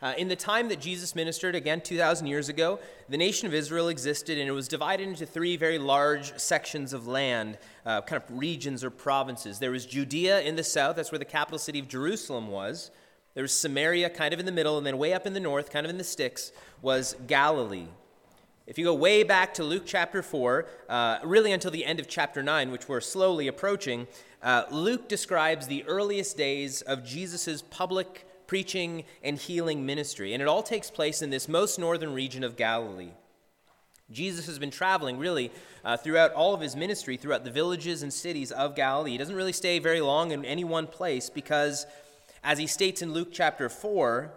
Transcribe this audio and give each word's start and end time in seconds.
Uh, 0.00 0.14
in 0.16 0.28
the 0.28 0.36
time 0.36 0.68
that 0.68 0.80
Jesus 0.80 1.16
ministered, 1.16 1.56
again, 1.56 1.80
2,000 1.80 2.28
years 2.28 2.48
ago, 2.48 2.78
the 3.08 3.16
nation 3.16 3.48
of 3.48 3.54
Israel 3.54 3.88
existed 3.88 4.38
and 4.38 4.48
it 4.48 4.52
was 4.52 4.68
divided 4.68 5.08
into 5.08 5.26
three 5.26 5.56
very 5.56 5.76
large 5.76 6.38
sections 6.38 6.92
of 6.92 7.08
land, 7.08 7.58
uh, 7.84 8.00
kind 8.02 8.22
of 8.22 8.38
regions 8.38 8.84
or 8.84 8.90
provinces. 8.90 9.58
There 9.58 9.72
was 9.72 9.86
Judea 9.86 10.42
in 10.42 10.54
the 10.54 10.62
south, 10.62 10.94
that's 10.94 11.10
where 11.10 11.18
the 11.18 11.24
capital 11.24 11.58
city 11.58 11.80
of 11.80 11.88
Jerusalem 11.88 12.46
was. 12.46 12.92
There 13.34 13.42
was 13.42 13.52
Samaria 13.52 14.10
kind 14.10 14.32
of 14.32 14.38
in 14.38 14.46
the 14.46 14.52
middle, 14.52 14.78
and 14.78 14.86
then 14.86 14.98
way 14.98 15.12
up 15.12 15.26
in 15.26 15.32
the 15.32 15.40
north, 15.40 15.70
kind 15.70 15.84
of 15.84 15.90
in 15.90 15.98
the 15.98 16.04
sticks, 16.04 16.52
was 16.80 17.16
Galilee. 17.26 17.88
If 18.68 18.78
you 18.78 18.84
go 18.84 18.94
way 18.94 19.24
back 19.24 19.54
to 19.54 19.64
Luke 19.64 19.84
chapter 19.84 20.22
4, 20.22 20.66
uh, 20.88 21.18
really 21.24 21.50
until 21.50 21.72
the 21.72 21.84
end 21.84 21.98
of 21.98 22.06
chapter 22.06 22.42
9, 22.42 22.70
which 22.70 22.88
we're 22.88 23.00
slowly 23.00 23.48
approaching, 23.48 24.06
uh, 24.44 24.64
Luke 24.70 25.08
describes 25.08 25.66
the 25.66 25.82
earliest 25.84 26.36
days 26.36 26.82
of 26.82 27.04
Jesus' 27.04 27.62
public 27.62 28.27
preaching, 28.48 29.04
and 29.22 29.38
healing 29.38 29.86
ministry. 29.86 30.32
And 30.32 30.42
it 30.42 30.48
all 30.48 30.64
takes 30.64 30.90
place 30.90 31.22
in 31.22 31.30
this 31.30 31.46
most 31.48 31.78
northern 31.78 32.12
region 32.12 32.42
of 32.42 32.56
Galilee. 32.56 33.12
Jesus 34.10 34.46
has 34.46 34.58
been 34.58 34.70
traveling 34.70 35.18
really 35.18 35.52
uh, 35.84 35.98
throughout 35.98 36.32
all 36.32 36.54
of 36.54 36.62
his 36.62 36.74
ministry, 36.74 37.18
throughout 37.18 37.44
the 37.44 37.50
villages 37.50 38.02
and 38.02 38.12
cities 38.12 38.50
of 38.50 38.74
Galilee. 38.74 39.12
He 39.12 39.18
doesn't 39.18 39.36
really 39.36 39.52
stay 39.52 39.78
very 39.78 40.00
long 40.00 40.32
in 40.32 40.46
any 40.46 40.64
one 40.64 40.86
place 40.86 41.28
because, 41.28 41.86
as 42.42 42.58
he 42.58 42.66
states 42.66 43.02
in 43.02 43.12
Luke 43.12 43.28
chapter 43.30 43.68
4, 43.68 44.32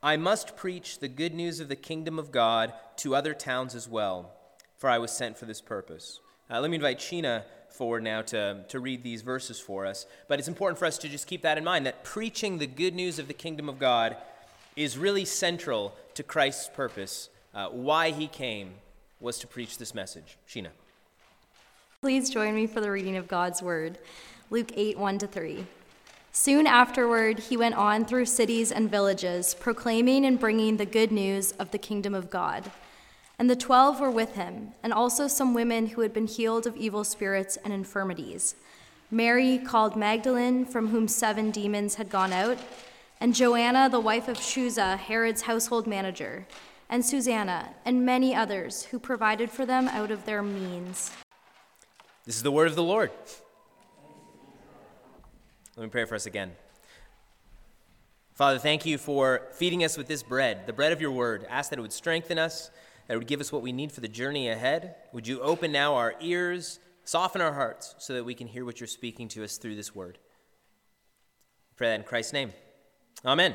I 0.00 0.16
must 0.16 0.56
preach 0.56 1.00
the 1.00 1.08
good 1.08 1.34
news 1.34 1.58
of 1.58 1.68
the 1.68 1.74
kingdom 1.74 2.16
of 2.16 2.30
God 2.30 2.72
to 2.98 3.16
other 3.16 3.34
towns 3.34 3.74
as 3.74 3.88
well, 3.88 4.30
for 4.76 4.88
I 4.88 4.98
was 4.98 5.10
sent 5.10 5.36
for 5.36 5.46
this 5.46 5.60
purpose. 5.60 6.20
Uh, 6.50 6.60
let 6.60 6.70
me 6.70 6.76
invite 6.76 6.98
Sheena 6.98 7.42
forward 7.68 8.02
now 8.02 8.22
to, 8.22 8.64
to 8.68 8.80
read 8.80 9.02
these 9.02 9.22
verses 9.22 9.60
for 9.60 9.84
us. 9.84 10.06
But 10.28 10.38
it's 10.38 10.48
important 10.48 10.78
for 10.78 10.86
us 10.86 10.96
to 10.98 11.08
just 11.08 11.26
keep 11.26 11.42
that 11.42 11.58
in 11.58 11.64
mind 11.64 11.84
that 11.86 12.04
preaching 12.04 12.58
the 12.58 12.66
good 12.66 12.94
news 12.94 13.18
of 13.18 13.28
the 13.28 13.34
kingdom 13.34 13.68
of 13.68 13.78
God 13.78 14.16
is 14.74 14.96
really 14.96 15.24
central 15.24 15.94
to 16.14 16.22
Christ's 16.22 16.70
purpose. 16.74 17.28
Uh, 17.54 17.68
why 17.68 18.10
he 18.10 18.26
came 18.26 18.74
was 19.20 19.38
to 19.40 19.46
preach 19.46 19.78
this 19.78 19.94
message. 19.94 20.38
Sheena. 20.48 20.68
Please 22.00 22.30
join 22.30 22.54
me 22.54 22.66
for 22.66 22.80
the 22.80 22.90
reading 22.90 23.16
of 23.16 23.28
God's 23.28 23.60
word. 23.62 23.98
Luke 24.50 24.70
8 24.74 24.98
1 24.98 25.18
to 25.18 25.26
3. 25.26 25.66
Soon 26.32 26.66
afterward, 26.66 27.40
he 27.40 27.56
went 27.56 27.74
on 27.74 28.04
through 28.04 28.26
cities 28.26 28.70
and 28.70 28.90
villages, 28.90 29.54
proclaiming 29.54 30.24
and 30.24 30.38
bringing 30.38 30.76
the 30.76 30.86
good 30.86 31.10
news 31.10 31.52
of 31.52 31.72
the 31.72 31.78
kingdom 31.78 32.14
of 32.14 32.30
God. 32.30 32.70
And 33.38 33.48
the 33.48 33.56
twelve 33.56 34.00
were 34.00 34.10
with 34.10 34.34
him, 34.34 34.72
and 34.82 34.92
also 34.92 35.28
some 35.28 35.54
women 35.54 35.88
who 35.88 36.00
had 36.00 36.12
been 36.12 36.26
healed 36.26 36.66
of 36.66 36.76
evil 36.76 37.04
spirits 37.04 37.56
and 37.64 37.72
infirmities 37.72 38.54
Mary, 39.10 39.56
called 39.56 39.96
Magdalene, 39.96 40.66
from 40.66 40.88
whom 40.88 41.08
seven 41.08 41.50
demons 41.50 41.94
had 41.94 42.10
gone 42.10 42.32
out, 42.32 42.58
and 43.20 43.34
Joanna, 43.34 43.88
the 43.88 44.00
wife 44.00 44.28
of 44.28 44.36
Chuza, 44.36 44.98
Herod's 44.98 45.42
household 45.42 45.86
manager, 45.86 46.46
and 46.90 47.02
Susanna, 47.02 47.70
and 47.86 48.04
many 48.04 48.34
others 48.34 48.84
who 48.84 48.98
provided 48.98 49.50
for 49.50 49.64
them 49.64 49.88
out 49.88 50.10
of 50.10 50.26
their 50.26 50.42
means. 50.42 51.10
This 52.26 52.36
is 52.36 52.42
the 52.42 52.52
word 52.52 52.68
of 52.68 52.76
the 52.76 52.82
Lord. 52.82 53.10
Let 55.74 55.84
me 55.84 55.88
pray 55.88 56.04
for 56.04 56.14
us 56.14 56.26
again. 56.26 56.52
Father, 58.34 58.58
thank 58.58 58.84
you 58.84 58.98
for 58.98 59.48
feeding 59.52 59.84
us 59.84 59.96
with 59.96 60.06
this 60.06 60.22
bread, 60.22 60.66
the 60.66 60.72
bread 60.74 60.92
of 60.92 61.00
your 61.00 61.12
word. 61.12 61.46
Ask 61.48 61.70
that 61.70 61.78
it 61.78 61.82
would 61.82 61.94
strengthen 61.94 62.38
us 62.38 62.70
that 63.08 63.18
would 63.18 63.26
give 63.26 63.40
us 63.40 63.50
what 63.50 63.62
we 63.62 63.72
need 63.72 63.90
for 63.90 64.00
the 64.00 64.08
journey 64.08 64.48
ahead. 64.48 64.94
Would 65.12 65.26
you 65.26 65.40
open 65.40 65.72
now 65.72 65.96
our 65.96 66.14
ears, 66.20 66.78
soften 67.04 67.40
our 67.40 67.54
hearts, 67.54 67.94
so 67.98 68.14
that 68.14 68.24
we 68.24 68.34
can 68.34 68.46
hear 68.46 68.64
what 68.64 68.80
you're 68.80 68.86
speaking 68.86 69.28
to 69.28 69.42
us 69.42 69.56
through 69.56 69.76
this 69.76 69.94
word? 69.94 70.18
pray 71.78 71.90
that 71.90 72.00
in 72.00 72.02
Christ's 72.02 72.32
name. 72.32 72.52
Amen. 73.24 73.54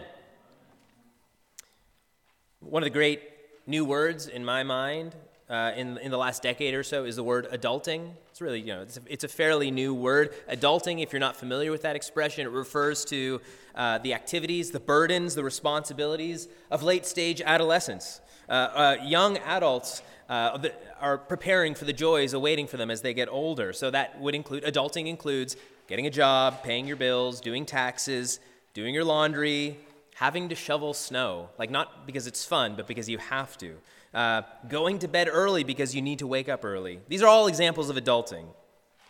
One 2.61 2.81
of 2.81 2.85
the 2.85 2.93
great 2.93 3.21
new 3.67 3.83
words 3.83 4.27
in 4.27 4.45
my 4.45 4.63
mind 4.63 5.13
uh, 5.49 5.73
in, 5.75 5.97
in 5.97 6.09
the 6.09 6.17
last 6.17 6.41
decade 6.41 6.73
or 6.73 6.83
so 6.83 7.03
is 7.03 7.17
the 7.17 7.23
word 7.23 7.49
adulting. 7.51 8.11
It's 8.31 8.39
really, 8.39 8.61
you 8.61 8.67
know, 8.67 8.81
it's 8.81 8.95
a, 8.95 9.01
it's 9.07 9.23
a 9.25 9.27
fairly 9.27 9.71
new 9.71 9.93
word. 9.93 10.33
Adulting, 10.49 11.03
if 11.03 11.11
you're 11.11 11.19
not 11.19 11.35
familiar 11.35 11.69
with 11.69 11.81
that 11.81 11.97
expression, 11.97 12.47
it 12.47 12.49
refers 12.49 13.03
to 13.05 13.41
uh, 13.75 13.97
the 13.97 14.13
activities, 14.13 14.71
the 14.71 14.79
burdens, 14.79 15.35
the 15.35 15.43
responsibilities 15.43 16.47
of 16.71 16.81
late 16.81 17.05
stage 17.05 17.41
adolescence. 17.41 18.21
Uh, 18.49 18.51
uh, 18.51 18.97
young 19.03 19.37
adults 19.39 20.01
uh, 20.29 20.57
are 20.99 21.17
preparing 21.17 21.75
for 21.75 21.85
the 21.85 21.93
joys 21.93 22.33
awaiting 22.33 22.67
for 22.67 22.77
them 22.77 22.89
as 22.89 23.01
they 23.01 23.13
get 23.13 23.29
older. 23.29 23.73
So 23.73 23.91
that 23.91 24.19
would 24.19 24.35
include, 24.35 24.63
adulting 24.63 25.07
includes 25.07 25.55
getting 25.87 26.07
a 26.07 26.09
job, 26.09 26.63
paying 26.63 26.87
your 26.87 26.97
bills, 26.97 27.41
doing 27.41 27.65
taxes, 27.65 28.39
doing 28.73 28.93
your 28.93 29.03
laundry, 29.03 29.77
having 30.15 30.49
to 30.49 30.55
shovel 30.55 30.93
snow. 30.93 31.49
Like, 31.57 31.69
not 31.69 32.05
because 32.05 32.27
it's 32.27 32.45
fun, 32.45 32.75
but 32.75 32.87
because 32.87 33.09
you 33.09 33.17
have 33.17 33.57
to. 33.57 33.75
Uh, 34.13 34.43
going 34.69 34.99
to 34.99 35.07
bed 35.07 35.27
early 35.31 35.63
because 35.63 35.95
you 35.95 36.01
need 36.01 36.19
to 36.19 36.27
wake 36.27 36.47
up 36.47 36.63
early. 36.63 36.99
These 37.07 37.21
are 37.21 37.27
all 37.27 37.47
examples 37.47 37.89
of 37.89 37.95
adulting. 37.95 38.45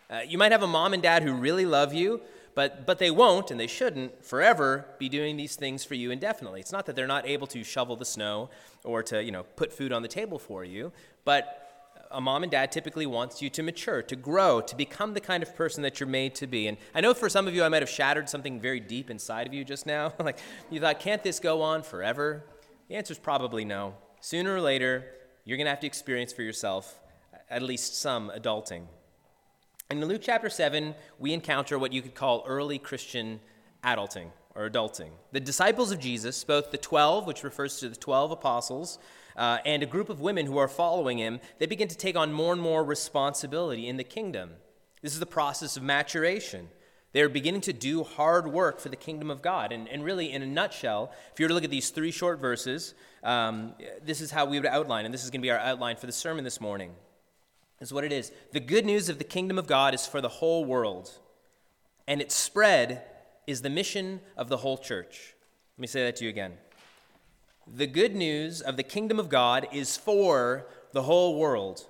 Uh, 0.09 0.21
you 0.27 0.37
might 0.37 0.51
have 0.51 0.63
a 0.63 0.67
mom 0.67 0.93
and 0.93 1.03
dad 1.03 1.23
who 1.23 1.33
really 1.33 1.65
love 1.65 1.93
you, 1.93 2.21
but, 2.55 2.85
but 2.85 2.99
they 2.99 3.11
won't 3.11 3.51
and 3.51 3.59
they 3.59 3.67
shouldn't 3.67 4.23
forever 4.23 4.85
be 4.99 5.09
doing 5.09 5.37
these 5.37 5.55
things 5.55 5.83
for 5.83 5.95
you 5.95 6.11
indefinitely. 6.11 6.59
It's 6.59 6.71
not 6.71 6.85
that 6.85 6.95
they're 6.95 7.07
not 7.07 7.27
able 7.27 7.47
to 7.47 7.63
shovel 7.63 7.95
the 7.95 8.05
snow 8.05 8.49
or 8.83 9.03
to 9.03 9.23
you 9.23 9.31
know, 9.31 9.43
put 9.55 9.73
food 9.73 9.91
on 9.91 10.01
the 10.01 10.07
table 10.07 10.39
for 10.39 10.63
you, 10.63 10.91
but 11.25 11.59
a 12.11 12.21
mom 12.21 12.43
and 12.43 12.51
dad 12.51 12.71
typically 12.71 13.05
wants 13.07 13.41
you 13.41 13.49
to 13.49 13.63
mature, 13.63 14.03
to 14.03 14.15
grow, 14.15 14.61
to 14.61 14.75
become 14.75 15.13
the 15.13 15.19
kind 15.19 15.41
of 15.41 15.55
person 15.55 15.81
that 15.81 15.99
you're 15.99 16.07
made 16.07 16.35
to 16.35 16.47
be. 16.47 16.67
And 16.67 16.77
I 16.93 17.01
know 17.01 17.13
for 17.13 17.27
some 17.27 17.47
of 17.47 17.55
you, 17.55 17.63
I 17.63 17.69
might 17.69 17.81
have 17.81 17.89
shattered 17.89 18.29
something 18.29 18.59
very 18.59 18.79
deep 18.79 19.09
inside 19.09 19.47
of 19.47 19.53
you 19.53 19.65
just 19.65 19.85
now. 19.85 20.13
like 20.19 20.37
you 20.69 20.79
thought, 20.79 20.99
can't 20.99 21.23
this 21.23 21.39
go 21.39 21.61
on 21.61 21.81
forever? 21.81 22.45
The 22.87 22.95
answer 22.95 23.13
is 23.13 23.19
probably 23.19 23.65
no. 23.65 23.95
Sooner 24.21 24.55
or 24.55 24.61
later, 24.61 25.05
you're 25.43 25.57
going 25.57 25.65
to 25.65 25.71
have 25.71 25.79
to 25.81 25.87
experience 25.87 26.31
for 26.31 26.43
yourself 26.43 26.99
at 27.49 27.61
least 27.61 27.99
some 27.99 28.31
adulting. 28.35 28.83
In 29.93 30.03
Luke 30.07 30.23
chapter 30.23 30.49
7, 30.49 30.95
we 31.19 31.33
encounter 31.33 31.77
what 31.77 31.93
you 31.93 32.01
could 32.01 32.15
call 32.15 32.43
early 32.47 32.79
Christian 32.79 33.39
adulting 33.83 34.29
or 34.55 34.67
adulting. 34.67 35.11
The 35.33 35.39
disciples 35.39 35.91
of 35.91 35.99
Jesus, 35.99 36.43
both 36.43 36.71
the 36.71 36.79
12, 36.79 37.27
which 37.27 37.43
refers 37.43 37.79
to 37.79 37.89
the 37.89 37.95
12 37.95 38.31
apostles, 38.31 38.97
uh, 39.37 39.59
and 39.67 39.83
a 39.83 39.85
group 39.85 40.09
of 40.09 40.19
women 40.19 40.47
who 40.47 40.57
are 40.57 40.67
following 40.67 41.19
him, 41.19 41.39
they 41.59 41.67
begin 41.67 41.87
to 41.89 41.95
take 41.95 42.15
on 42.15 42.33
more 42.33 42.53
and 42.53 42.61
more 42.61 42.83
responsibility 42.83 43.87
in 43.87 43.97
the 43.97 44.03
kingdom. 44.03 44.53
This 45.03 45.13
is 45.13 45.19
the 45.19 45.27
process 45.27 45.77
of 45.77 45.83
maturation. 45.83 46.69
They're 47.11 47.29
beginning 47.29 47.61
to 47.61 47.73
do 47.73 48.03
hard 48.03 48.47
work 48.47 48.79
for 48.79 48.89
the 48.89 48.95
kingdom 48.95 49.29
of 49.29 49.43
God. 49.43 49.71
And, 49.71 49.87
and 49.87 50.03
really, 50.03 50.31
in 50.31 50.41
a 50.41 50.47
nutshell, 50.47 51.11
if 51.31 51.39
you 51.39 51.43
were 51.43 51.49
to 51.49 51.53
look 51.53 51.65
at 51.65 51.69
these 51.69 51.91
three 51.91 52.09
short 52.09 52.39
verses, 52.39 52.95
um, 53.21 53.75
this 54.03 54.21
is 54.21 54.31
how 54.31 54.45
we 54.45 54.59
would 54.59 54.65
outline, 54.65 55.05
and 55.05 55.13
this 55.13 55.23
is 55.23 55.29
going 55.29 55.41
to 55.41 55.45
be 55.45 55.51
our 55.51 55.59
outline 55.59 55.97
for 55.97 56.07
the 56.07 56.11
sermon 56.11 56.43
this 56.43 56.59
morning 56.59 56.95
is 57.83 57.93
what 57.93 58.03
it 58.03 58.11
is. 58.11 58.31
The 58.51 58.59
good 58.59 58.85
news 58.85 59.09
of 59.09 59.17
the 59.17 59.23
kingdom 59.23 59.59
of 59.59 59.67
God 59.67 59.93
is 59.93 60.07
for 60.07 60.21
the 60.21 60.29
whole 60.29 60.65
world, 60.65 61.11
and 62.07 62.21
its 62.21 62.33
spread 62.33 63.03
is 63.45 63.61
the 63.61 63.69
mission 63.69 64.21
of 64.37 64.49
the 64.49 64.57
whole 64.57 64.77
church. 64.77 65.35
Let 65.77 65.81
me 65.81 65.87
say 65.87 66.03
that 66.05 66.15
to 66.17 66.23
you 66.23 66.29
again. 66.29 66.53
The 67.67 67.87
good 67.87 68.15
news 68.15 68.61
of 68.61 68.77
the 68.77 68.83
kingdom 68.83 69.19
of 69.19 69.29
God 69.29 69.67
is 69.71 69.97
for 69.97 70.65
the 70.93 71.03
whole 71.03 71.37
world, 71.37 71.85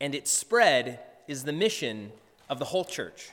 and 0.00 0.14
its 0.14 0.30
spread 0.30 1.00
is 1.28 1.44
the 1.44 1.52
mission 1.52 2.12
of 2.48 2.58
the 2.58 2.66
whole 2.66 2.84
church. 2.84 3.30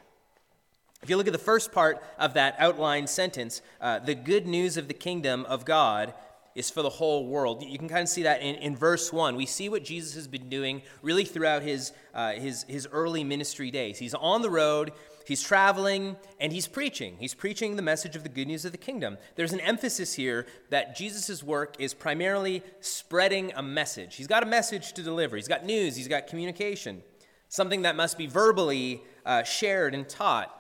If 1.01 1.09
you 1.09 1.17
look 1.17 1.28
at 1.28 1.33
the 1.33 1.39
first 1.39 1.72
part 1.72 2.03
of 2.17 2.33
that 2.33 2.55
outlined 2.59 3.09
sentence, 3.09 3.61
uh, 3.79 3.99
the 3.99 4.16
good 4.16 4.45
news 4.47 4.78
of 4.78 4.88
the 4.88 4.94
kingdom 4.94 5.45
of 5.45 5.63
God 5.66 6.13
is 6.55 6.69
for 6.69 6.81
the 6.81 6.89
whole 6.89 7.27
world. 7.27 7.63
You 7.63 7.77
can 7.77 7.87
kind 7.87 8.01
of 8.01 8.09
see 8.09 8.23
that 8.23 8.41
in, 8.41 8.55
in 8.55 8.75
verse 8.75 9.13
1. 9.13 9.35
We 9.35 9.45
see 9.45 9.69
what 9.69 9.83
Jesus 9.83 10.15
has 10.15 10.27
been 10.27 10.49
doing 10.49 10.81
really 11.01 11.25
throughout 11.25 11.61
his, 11.61 11.91
uh, 12.13 12.33
his, 12.33 12.63
his 12.63 12.87
early 12.91 13.23
ministry 13.23 13.71
days. 13.71 13.99
He's 13.99 14.13
on 14.13 14.41
the 14.41 14.49
road, 14.49 14.91
he's 15.25 15.43
traveling, 15.43 16.15
and 16.39 16.51
he's 16.51 16.67
preaching. 16.67 17.15
He's 17.19 17.33
preaching 17.33 17.75
the 17.75 17.81
message 17.81 18.15
of 18.15 18.23
the 18.23 18.29
good 18.29 18.47
news 18.47 18.65
of 18.65 18.71
the 18.71 18.77
kingdom. 18.77 19.17
There's 19.35 19.53
an 19.53 19.59
emphasis 19.59 20.13
here 20.13 20.47
that 20.69 20.95
Jesus' 20.95 21.43
work 21.43 21.75
is 21.79 21.93
primarily 21.93 22.63
spreading 22.79 23.53
a 23.55 23.63
message. 23.63 24.16
He's 24.16 24.28
got 24.28 24.43
a 24.43 24.47
message 24.47 24.93
to 24.93 25.03
deliver, 25.03 25.35
he's 25.35 25.47
got 25.47 25.66
news, 25.66 25.95
he's 25.95 26.07
got 26.07 26.28
communication, 26.28 27.03
something 27.47 27.84
that 27.84 27.95
must 27.95 28.17
be 28.17 28.28
verbally 28.28 29.02
uh, 29.25 29.43
shared 29.43 29.93
and 29.93 30.09
taught. 30.09 30.55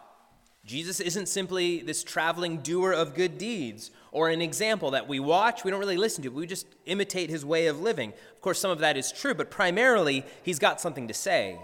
Jesus 0.65 0.99
isn't 0.99 1.27
simply 1.27 1.81
this 1.81 2.03
traveling 2.03 2.57
doer 2.57 2.91
of 2.91 3.15
good 3.15 3.37
deeds 3.37 3.91
or 4.11 4.29
an 4.29 4.41
example 4.41 4.91
that 4.91 5.07
we 5.07 5.19
watch, 5.19 5.63
we 5.63 5.71
don't 5.71 5.79
really 5.79 5.97
listen 5.97 6.23
to, 6.23 6.29
we 6.29 6.45
just 6.45 6.67
imitate 6.85 7.29
his 7.29 7.45
way 7.45 7.67
of 7.67 7.79
living. 7.79 8.13
Of 8.33 8.41
course, 8.41 8.59
some 8.59 8.71
of 8.71 8.79
that 8.79 8.97
is 8.97 9.11
true, 9.11 9.33
but 9.33 9.49
primarily, 9.49 10.25
he's 10.43 10.59
got 10.59 10.81
something 10.81 11.07
to 11.07 11.13
say. 11.13 11.59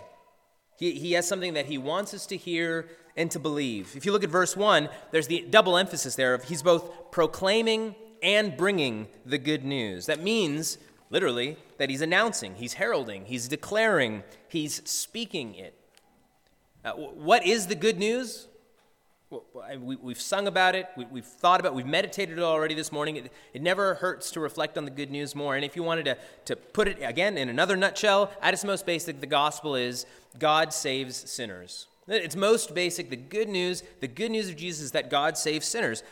He, 0.78 0.92
he 0.92 1.14
has 1.14 1.28
something 1.28 1.54
that 1.54 1.68
he 1.68 1.78
wants 1.78 2.14
us 2.14 2.26
to 2.28 2.38
hear 2.38 2.90
and 3.16 3.32
to 3.32 3.40
believe. 3.40 3.96
If 3.96 4.06
you 4.06 4.12
look 4.12 4.24
at 4.24 4.30
verse 4.30 4.58
1, 4.58 4.90
there's 5.12 5.28
the 5.28 5.46
double 5.50 5.78
emphasis 5.78 6.16
there 6.16 6.34
of 6.34 6.46
he's 6.46 6.62
both 6.62 7.12
proclaiming 7.12 7.96
and 8.22 8.58
bringing 8.58 9.08
the 9.26 9.38
good 9.38 9.64
news. 9.64 10.06
That 10.08 10.22
means, 10.22 10.78
literally, 11.10 11.58
that 11.78 11.90
he's 11.90 12.02
announcing, 12.02 12.56
he's 12.56 12.74
heralding, 12.74 13.26
he's 13.26 13.48
declaring, 13.48 14.24
he's 14.48 14.82
speaking 14.90 15.56
it. 15.56 15.74
Uh, 16.84 16.92
what 16.94 17.46
is 17.46 17.68
the 17.68 17.76
good 17.76 17.98
news? 17.98 18.48
We, 19.32 20.12
have 20.12 20.22
sung 20.22 20.48
about 20.48 20.76
it, 20.76 20.88
we, 20.96 21.20
have 21.20 21.26
thought 21.26 21.60
about 21.60 21.74
it, 21.74 21.76
we've 21.76 21.86
meditated 21.86 22.38
it 22.38 22.44
already 22.44 22.76
this 22.76 22.92
morning. 22.92 23.16
It, 23.16 23.32
it, 23.54 23.62
never 23.62 23.96
hurts 23.96 24.32
to 24.32 24.40
reflect 24.40 24.78
on 24.78 24.86
the 24.86 24.92
good 24.92 25.10
news 25.10 25.36
more. 25.36 25.56
And 25.56 25.66
if 25.66 25.76
you 25.76 25.84
wanted 25.84 26.06
to, 26.06 26.18
to 26.46 26.56
put 26.56 26.88
it 26.88 26.98
again 27.02 27.38
in 27.38 27.50
another 27.50 27.76
nutshell, 27.76 28.32
at 28.42 28.54
its 28.54 28.64
most 28.64 28.86
basic, 28.86 29.20
the 29.20 29.28
gospel 29.28 29.76
is 29.76 30.06
God 30.38 30.74
saves 30.74 31.30
sinners. 31.30 31.88
It's 32.08 32.36
most 32.36 32.76
basic. 32.76 33.10
The 33.10 33.16
good 33.16 33.50
news, 33.50 33.84
the 34.00 34.08
good 34.08 34.32
news 34.32 34.50
of 34.50 34.56
Jesus 34.56 34.86
is 34.86 34.92
that 34.92 35.10
God 35.10 35.38
saves 35.38 35.66
sinners. 35.66 36.04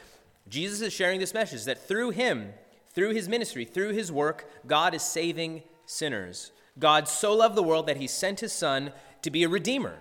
Jesus 0.50 0.81
is 0.81 0.92
sharing 0.92 1.19
this 1.19 1.33
message 1.33 1.66
that 1.66 1.88
through 1.88 2.12
him, 2.12 2.54
through 2.89 3.13
his 3.13 3.30
ministry, 3.30 3.63
through 3.63 3.94
his 3.94 4.12
work, 4.12 4.50
God 4.66 4.94
is 4.94 5.04
saving 5.04 5.63
sinners. 5.86 6.51
God 6.80 7.07
so 7.07 7.33
loved 7.33 7.56
the 7.56 7.63
world 7.63 7.88
that 7.88 7.98
he 7.98 8.07
sent 8.07 8.39
his 8.39 8.51
son 8.51 8.92
to 9.21 9.30
be 9.30 9.44
a 9.44 9.50
redeemer, 9.50 10.00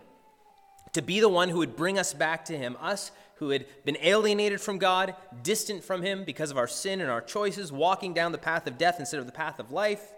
to 0.92 1.02
be 1.02 1.20
the 1.20 1.28
one 1.28 1.48
who 1.48 1.58
would 1.58 1.76
bring 1.76 1.98
us 1.98 2.12
back 2.12 2.44
to 2.46 2.56
him, 2.56 2.76
us 2.80 3.10
who 3.36 3.50
had 3.50 3.66
been 3.84 3.96
alienated 4.02 4.60
from 4.60 4.78
God, 4.78 5.16
distant 5.42 5.82
from 5.82 6.02
him 6.02 6.24
because 6.24 6.50
of 6.50 6.58
our 6.58 6.68
sin 6.68 7.00
and 7.00 7.10
our 7.10 7.20
choices, 7.20 7.72
walking 7.72 8.14
down 8.14 8.32
the 8.32 8.38
path 8.38 8.66
of 8.66 8.78
death 8.78 9.00
instead 9.00 9.20
of 9.20 9.26
the 9.26 9.32
path 9.32 9.58
of 9.58 9.72
life. 9.72 10.12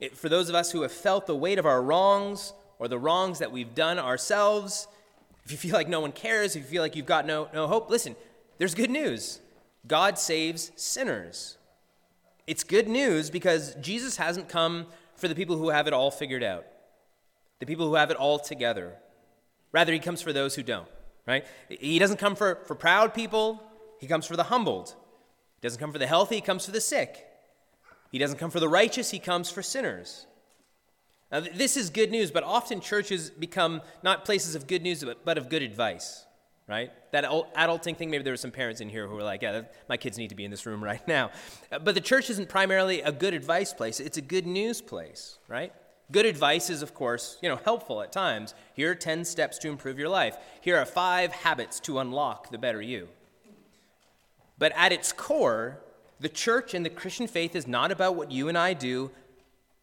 It, 0.00 0.16
for 0.16 0.28
those 0.28 0.48
of 0.48 0.54
us 0.54 0.72
who 0.72 0.82
have 0.82 0.92
felt 0.92 1.26
the 1.26 1.36
weight 1.36 1.58
of 1.58 1.66
our 1.66 1.82
wrongs 1.82 2.52
or 2.78 2.88
the 2.88 2.98
wrongs 2.98 3.38
that 3.38 3.52
we've 3.52 3.74
done 3.74 3.98
ourselves, 3.98 4.88
if 5.44 5.52
you 5.52 5.56
feel 5.56 5.72
like 5.72 5.88
no 5.88 6.00
one 6.00 6.12
cares, 6.12 6.56
if 6.56 6.64
you 6.64 6.68
feel 6.68 6.82
like 6.82 6.96
you've 6.96 7.06
got 7.06 7.24
no, 7.26 7.48
no 7.54 7.66
hope, 7.66 7.88
listen, 7.88 8.16
there's 8.58 8.74
good 8.74 8.90
news. 8.90 9.40
God 9.86 10.18
saves 10.18 10.72
sinners. 10.76 11.56
It's 12.46 12.64
good 12.64 12.88
news 12.88 13.30
because 13.30 13.74
Jesus 13.76 14.16
hasn't 14.16 14.48
come 14.48 14.86
for 15.16 15.28
the 15.28 15.34
people 15.34 15.56
who 15.56 15.70
have 15.70 15.86
it 15.86 15.92
all 15.92 16.10
figured 16.10 16.42
out, 16.42 16.66
the 17.60 17.66
people 17.66 17.86
who 17.86 17.94
have 17.94 18.10
it 18.10 18.16
all 18.16 18.38
together. 18.38 18.96
Rather, 19.72 19.92
he 19.92 19.98
comes 19.98 20.22
for 20.22 20.32
those 20.32 20.54
who 20.54 20.62
don't, 20.62 20.88
right? 21.26 21.44
He 21.68 21.98
doesn't 21.98 22.18
come 22.18 22.36
for, 22.36 22.60
for 22.66 22.74
proud 22.74 23.14
people, 23.14 23.62
he 23.98 24.06
comes 24.06 24.26
for 24.26 24.36
the 24.36 24.44
humbled. 24.44 24.94
He 25.60 25.66
doesn't 25.66 25.80
come 25.80 25.92
for 25.92 25.98
the 25.98 26.06
healthy, 26.06 26.36
he 26.36 26.40
comes 26.40 26.64
for 26.66 26.72
the 26.72 26.80
sick. 26.80 27.26
He 28.10 28.18
doesn't 28.18 28.38
come 28.38 28.50
for 28.50 28.60
the 28.60 28.68
righteous, 28.68 29.10
he 29.10 29.18
comes 29.18 29.50
for 29.50 29.62
sinners. 29.62 30.26
Now, 31.30 31.40
this 31.40 31.78
is 31.78 31.88
good 31.88 32.10
news, 32.10 32.30
but 32.30 32.44
often 32.44 32.80
churches 32.80 33.30
become 33.30 33.80
not 34.02 34.24
places 34.26 34.54
of 34.54 34.66
good 34.66 34.82
news, 34.82 35.02
but, 35.02 35.24
but 35.24 35.38
of 35.38 35.48
good 35.48 35.62
advice 35.62 36.26
right? 36.68 36.90
That 37.12 37.24
adulting 37.24 37.96
thing, 37.96 38.10
maybe 38.10 38.24
there 38.24 38.32
were 38.32 38.38
some 38.38 38.50
parents 38.50 38.80
in 38.80 38.88
here 38.88 39.06
who 39.06 39.14
were 39.14 39.22
like, 39.22 39.42
yeah, 39.42 39.62
my 39.88 39.96
kids 39.96 40.16
need 40.16 40.28
to 40.28 40.34
be 40.34 40.44
in 40.44 40.50
this 40.50 40.64
room 40.64 40.82
right 40.82 41.06
now. 41.08 41.30
But 41.70 41.94
the 41.94 42.00
church 42.00 42.30
isn't 42.30 42.48
primarily 42.48 43.02
a 43.02 43.12
good 43.12 43.34
advice 43.34 43.72
place, 43.72 44.00
it's 44.00 44.16
a 44.16 44.22
good 44.22 44.46
news 44.46 44.80
place, 44.80 45.38
right? 45.48 45.72
Good 46.12 46.26
advice 46.26 46.68
is, 46.68 46.82
of 46.82 46.92
course, 46.92 47.38
you 47.40 47.48
know, 47.48 47.56
helpful 47.56 48.02
at 48.02 48.12
times. 48.12 48.54
Here 48.74 48.90
are 48.90 48.94
10 48.94 49.24
steps 49.24 49.58
to 49.58 49.68
improve 49.68 49.98
your 49.98 50.10
life. 50.10 50.36
Here 50.60 50.76
are 50.76 50.84
five 50.84 51.32
habits 51.32 51.80
to 51.80 51.98
unlock 51.98 52.50
the 52.50 52.58
better 52.58 52.82
you. 52.82 53.08
But 54.58 54.72
at 54.76 54.92
its 54.92 55.10
core, 55.10 55.80
the 56.20 56.28
church 56.28 56.74
and 56.74 56.84
the 56.84 56.90
Christian 56.90 57.26
faith 57.26 57.56
is 57.56 57.66
not 57.66 57.90
about 57.90 58.14
what 58.14 58.30
you 58.30 58.48
and 58.48 58.58
I 58.58 58.74
do, 58.74 59.10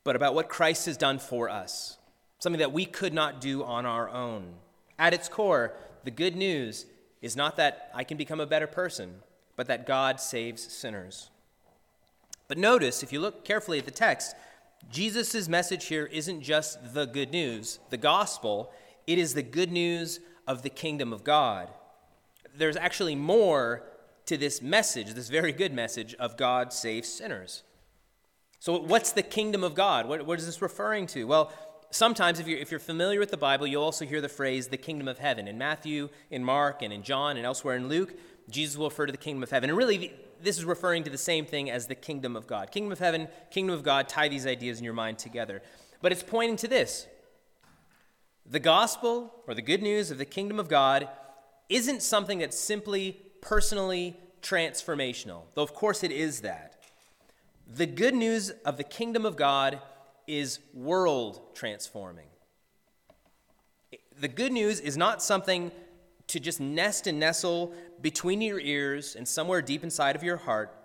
but 0.03 0.15
about 0.15 0.35
what 0.35 0.49
Christ 0.49 0.85
has 0.85 0.97
done 0.97 1.17
for 1.17 1.49
us, 1.49 1.97
something 2.37 2.59
that 2.59 2.71
we 2.71 2.85
could 2.85 3.13
not 3.13 3.41
do 3.41 3.63
on 3.63 3.87
our 3.87 4.07
own. 4.07 4.53
At 4.99 5.15
its 5.15 5.27
core, 5.29 5.73
the 6.03 6.11
good 6.11 6.35
news 6.35 6.85
is 7.23 7.35
not 7.35 7.57
that 7.57 7.89
I 7.93 8.03
can 8.03 8.17
become 8.17 8.39
a 8.39 8.45
better 8.45 8.67
person, 8.67 9.15
but 9.55 9.67
that 9.67 9.87
God 9.87 10.21
saves 10.21 10.61
sinners. 10.61 11.31
But 12.47 12.57
notice, 12.57 13.03
if 13.03 13.11
you 13.11 13.19
look 13.19 13.43
carefully 13.43 13.79
at 13.79 13.85
the 13.85 13.91
text, 13.91 14.35
Jesus' 14.91 15.47
message 15.47 15.85
here 15.85 16.05
isn't 16.05 16.41
just 16.41 16.93
the 16.93 17.05
good 17.05 17.31
news, 17.31 17.79
the 17.89 17.97
gospel, 17.97 18.71
it 19.05 19.17
is 19.17 19.33
the 19.33 19.43
good 19.43 19.71
news 19.71 20.19
of 20.47 20.63
the 20.63 20.69
kingdom 20.69 21.13
of 21.13 21.23
God. 21.23 21.69
There's 22.55 22.77
actually 22.77 23.15
more 23.15 23.83
to 24.25 24.37
this 24.37 24.61
message, 24.61 25.13
this 25.13 25.29
very 25.29 25.51
good 25.51 25.73
message 25.73 26.15
of 26.15 26.37
God 26.37 26.73
saves 26.73 27.09
sinners. 27.09 27.63
So, 28.59 28.79
what's 28.79 29.11
the 29.11 29.23
kingdom 29.23 29.63
of 29.63 29.73
God? 29.73 30.07
What, 30.07 30.25
what 30.25 30.37
is 30.39 30.45
this 30.45 30.61
referring 30.61 31.07
to? 31.07 31.25
Well, 31.25 31.51
sometimes, 31.91 32.39
if 32.39 32.47
you're, 32.47 32.59
if 32.59 32.71
you're 32.71 32.79
familiar 32.79 33.19
with 33.19 33.31
the 33.31 33.37
Bible, 33.37 33.65
you'll 33.65 33.83
also 33.83 34.05
hear 34.05 34.21
the 34.21 34.29
phrase 34.29 34.67
the 34.67 34.77
kingdom 34.77 35.07
of 35.07 35.17
heaven. 35.17 35.47
In 35.47 35.57
Matthew, 35.57 36.09
in 36.29 36.43
Mark, 36.43 36.81
and 36.81 36.91
in 36.91 37.03
John, 37.03 37.37
and 37.37 37.45
elsewhere 37.45 37.75
in 37.75 37.87
Luke, 37.87 38.13
Jesus 38.49 38.77
will 38.77 38.89
refer 38.89 39.05
to 39.05 39.11
the 39.11 39.17
kingdom 39.17 39.43
of 39.43 39.51
heaven. 39.51 39.69
And 39.69 39.77
really, 39.77 40.13
this 40.41 40.57
is 40.57 40.65
referring 40.65 41.03
to 41.03 41.09
the 41.09 41.17
same 41.17 41.45
thing 41.45 41.69
as 41.69 41.87
the 41.87 41.95
kingdom 41.95 42.35
of 42.35 42.47
God. 42.47 42.71
Kingdom 42.71 42.91
of 42.91 42.99
heaven, 42.99 43.27
kingdom 43.51 43.75
of 43.75 43.83
God, 43.83 44.09
tie 44.09 44.27
these 44.27 44.47
ideas 44.47 44.79
in 44.79 44.83
your 44.83 44.93
mind 44.93 45.19
together. 45.19 45.61
But 46.01 46.11
it's 46.11 46.23
pointing 46.23 46.57
to 46.57 46.67
this 46.67 47.07
the 48.49 48.59
gospel, 48.59 49.31
or 49.47 49.53
the 49.53 49.61
good 49.61 49.83
news 49.83 50.09
of 50.09 50.17
the 50.17 50.25
kingdom 50.25 50.59
of 50.59 50.67
God, 50.67 51.07
isn't 51.69 52.01
something 52.01 52.39
that's 52.39 52.57
simply 52.57 53.19
personally 53.41 54.17
transformational, 54.41 55.43
though, 55.53 55.61
of 55.61 55.73
course, 55.73 56.03
it 56.03 56.11
is 56.11 56.41
that. 56.41 56.83
The 57.67 57.85
good 57.85 58.15
news 58.15 58.49
of 58.65 58.77
the 58.77 58.83
kingdom 58.83 59.25
of 59.25 59.35
God 59.35 59.79
is 60.25 60.59
world 60.73 61.41
transforming. 61.53 62.25
The 64.19 64.27
good 64.27 64.51
news 64.51 64.79
is 64.79 64.97
not 64.97 65.21
something 65.21 65.71
to 66.29 66.39
just 66.39 66.59
nest 66.59 67.07
and 67.07 67.19
nestle 67.19 67.73
between 68.01 68.41
your 68.41 68.59
ears 68.59 69.15
and 69.15 69.27
somewhere 69.27 69.61
deep 69.61 69.83
inside 69.83 70.15
of 70.15 70.23
your 70.23 70.37
heart, 70.37 70.75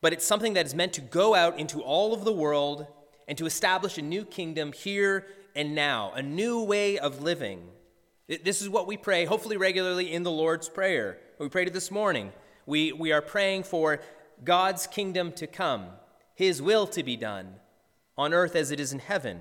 but 0.00 0.12
it's 0.12 0.26
something 0.26 0.54
that 0.54 0.66
is 0.66 0.74
meant 0.74 0.92
to 0.94 1.00
go 1.00 1.34
out 1.34 1.58
into 1.58 1.82
all 1.82 2.14
of 2.14 2.24
the 2.24 2.32
world 2.32 2.86
and 3.26 3.36
to 3.38 3.46
establish 3.46 3.98
a 3.98 4.02
new 4.02 4.24
kingdom 4.24 4.72
here 4.72 5.26
and 5.54 5.74
now, 5.74 6.12
a 6.14 6.22
new 6.22 6.62
way 6.62 6.98
of 6.98 7.22
living. 7.22 7.62
This 8.28 8.62
is 8.62 8.68
what 8.68 8.86
we 8.86 8.96
pray, 8.96 9.24
hopefully 9.24 9.56
regularly 9.56 10.12
in 10.12 10.22
the 10.22 10.30
Lord's 10.30 10.68
Prayer. 10.68 11.18
We 11.38 11.48
prayed 11.48 11.68
it 11.68 11.74
this 11.74 11.90
morning. 11.90 12.32
We, 12.66 12.92
we 12.92 13.12
are 13.12 13.22
praying 13.22 13.64
for 13.64 14.00
God's 14.44 14.86
kingdom 14.86 15.32
to 15.32 15.46
come, 15.46 15.86
His 16.34 16.62
will 16.62 16.86
to 16.88 17.02
be 17.02 17.16
done 17.16 17.54
on 18.16 18.34
earth 18.34 18.54
as 18.54 18.70
it 18.70 18.80
is 18.80 18.92
in 18.92 18.98
heaven. 18.98 19.40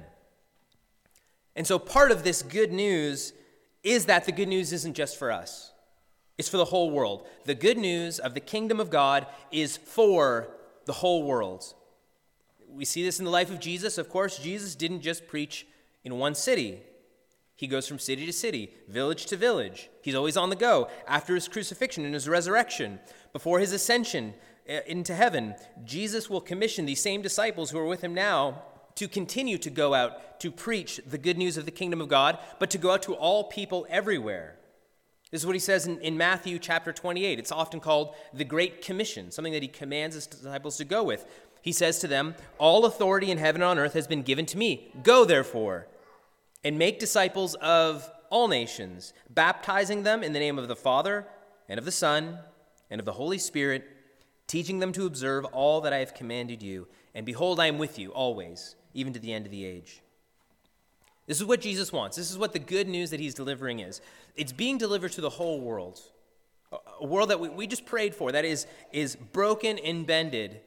And 1.56 1.68
so 1.68 1.80
part 1.80 2.12
of 2.12 2.24
this 2.24 2.42
good 2.42 2.72
news 2.72 3.34
is 3.88 4.06
that 4.06 4.26
the 4.26 4.32
good 4.32 4.48
news 4.48 4.74
isn't 4.74 4.96
just 4.96 5.18
for 5.18 5.32
us, 5.32 5.72
it's 6.38 6.50
for 6.50 6.58
the 6.58 6.66
whole 6.66 6.92
world. 6.92 7.26
The 7.46 7.56
good 7.56 7.78
news 7.78 8.20
of 8.20 8.34
the 8.34 8.40
kingdom 8.40 8.80
of 8.80 8.90
God 8.90 9.26
is 9.52 9.78
for 9.78 10.50
the 10.86 10.94
whole 10.94 11.24
world. 11.24 11.74
We 12.70 12.86
see 12.86 13.04
this 13.04 13.18
in 13.18 13.26
the 13.26 13.32
life 13.32 13.50
of 13.50 13.60
Jesus. 13.60 13.98
Of 13.98 14.10
course, 14.10 14.38
Jesus 14.38 14.76
didn't 14.76 15.02
just 15.02 15.28
preach 15.28 15.66
in 16.04 16.20
one 16.20 16.36
city. 16.36 16.82
He 17.56 17.66
goes 17.66 17.88
from 17.88 17.98
city 17.98 18.26
to 18.28 18.34
city, 18.34 18.72
village 18.88 19.26
to 19.28 19.38
village. 19.38 19.90
He's 20.04 20.14
always 20.14 20.38
on 20.38 20.52
the 20.52 20.56
go. 20.56 20.90
After 21.08 21.34
his 21.34 21.48
crucifixion 21.48 22.06
and 22.06 22.14
his 22.14 22.30
resurrection, 22.30 23.00
before 23.34 23.60
his 23.60 23.72
ascension, 23.72 24.36
uh, 24.70 24.82
into 24.86 25.16
heaven, 25.16 25.56
Jesus 25.86 26.30
will 26.30 26.42
commission 26.42 26.86
these 26.86 27.02
same 27.02 27.22
disciples 27.22 27.72
who 27.72 27.80
are 27.80 27.86
with 27.86 28.02
him 28.04 28.14
now 28.14 28.64
to 28.98 29.08
continue 29.08 29.58
to 29.60 29.70
go 29.70 29.94
out 29.94 30.40
to 30.42 30.52
preach 30.52 31.00
the 31.08 31.18
good 31.18 31.38
news 31.38 31.58
of 31.58 31.66
the 31.66 31.72
kingdom 31.72 32.02
of 32.02 32.10
God, 32.10 32.38
but 32.60 32.70
to 32.72 32.78
go 32.78 32.92
out 32.92 33.04
to 33.04 33.14
all 33.14 33.46
people 33.46 33.88
everywhere. 33.90 34.58
This 35.32 35.42
is 35.42 35.46
what 35.46 35.56
he 35.56 35.60
says 35.60 35.88
in, 35.88 36.00
in 36.00 36.18
Matthew 36.18 36.58
chapter 36.58 36.92
28. 36.92 37.38
It's 37.38 37.52
often 37.52 37.80
called 37.80 38.16
the 38.34 38.44
Great 38.44 38.82
Commission, 38.82 39.32
something 39.32 39.54
that 39.54 39.62
he 39.62 39.68
commands 39.68 40.16
his 40.16 40.28
disciples 40.28 40.78
to 40.78 40.86
go 40.86 41.04
with. 41.04 41.26
He 41.62 41.72
says 41.72 42.00
to 42.00 42.08
them, 42.08 42.36
All 42.58 42.86
authority 42.86 43.30
in 43.30 43.38
heaven 43.38 43.62
and 43.62 43.70
on 43.70 43.80
earth 43.80 43.94
has 43.94 44.08
been 44.08 44.24
given 44.24 44.46
to 44.48 44.58
me. 44.58 44.92
Go, 45.04 45.26
therefore, 45.26 45.88
and 46.64 46.80
make 46.80 47.00
disciples 47.00 47.56
of 47.56 48.10
all 48.30 48.48
nations, 48.48 49.14
baptizing 49.30 50.04
them 50.04 50.24
in 50.24 50.34
the 50.34 50.40
name 50.40 50.58
of 50.58 50.68
the 50.68 50.76
Father, 50.76 51.28
and 51.70 51.78
of 51.78 51.86
the 51.86 51.92
Son, 51.92 52.40
and 52.90 53.00
of 53.00 53.06
the 53.06 53.14
Holy 53.14 53.38
Spirit 53.38 53.86
teaching 54.48 54.80
them 54.80 54.94
to 54.94 55.06
observe 55.06 55.46
all 55.46 55.82
that 55.82 55.94
I 55.94 55.98
have 55.98 56.14
commanded 56.14 56.64
you. 56.64 56.88
And 57.14 57.26
behold, 57.26 57.60
I 57.60 57.68
am 57.68 57.78
with 57.78 58.00
you 58.00 58.12
always, 58.12 58.76
even 58.98 59.14
to 59.14 59.20
the 59.20 59.32
end 59.32 59.46
of 59.46 59.52
the 59.52 59.64
age. 59.64 60.02
This 61.28 61.38
is 61.38 61.46
what 61.46 61.62
Jesus 61.62 61.92
wants. 61.92 62.18
This 62.18 62.32
is 62.32 62.38
what 62.38 62.52
the 62.52 62.60
good 62.60 62.88
news 62.88 63.12
that 63.12 63.20
he's 63.20 63.36
delivering 63.36 63.80
is. 63.80 64.02
It's 64.36 64.52
being 64.52 64.78
delivered 64.78 65.12
to 65.14 65.22
the 65.22 65.30
whole 65.30 65.62
world, 65.62 66.02
a 67.00 67.06
world 67.06 67.30
that 67.30 67.40
we, 67.40 67.50
we 67.50 67.68
just 67.68 67.86
prayed 67.86 68.16
for, 68.16 68.32
that 68.32 68.44
is, 68.44 68.66
is 68.92 69.16
broken 69.16 69.78
and 69.78 70.08
bended 70.08 70.62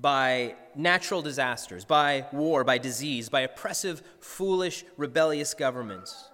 by 0.00 0.54
natural 0.74 1.20
disasters, 1.20 1.84
by 1.84 2.26
war, 2.32 2.64
by 2.64 2.78
disease, 2.78 3.28
by 3.28 3.42
oppressive, 3.42 4.02
foolish, 4.20 4.84
rebellious 4.96 5.52
governments. 5.52 6.30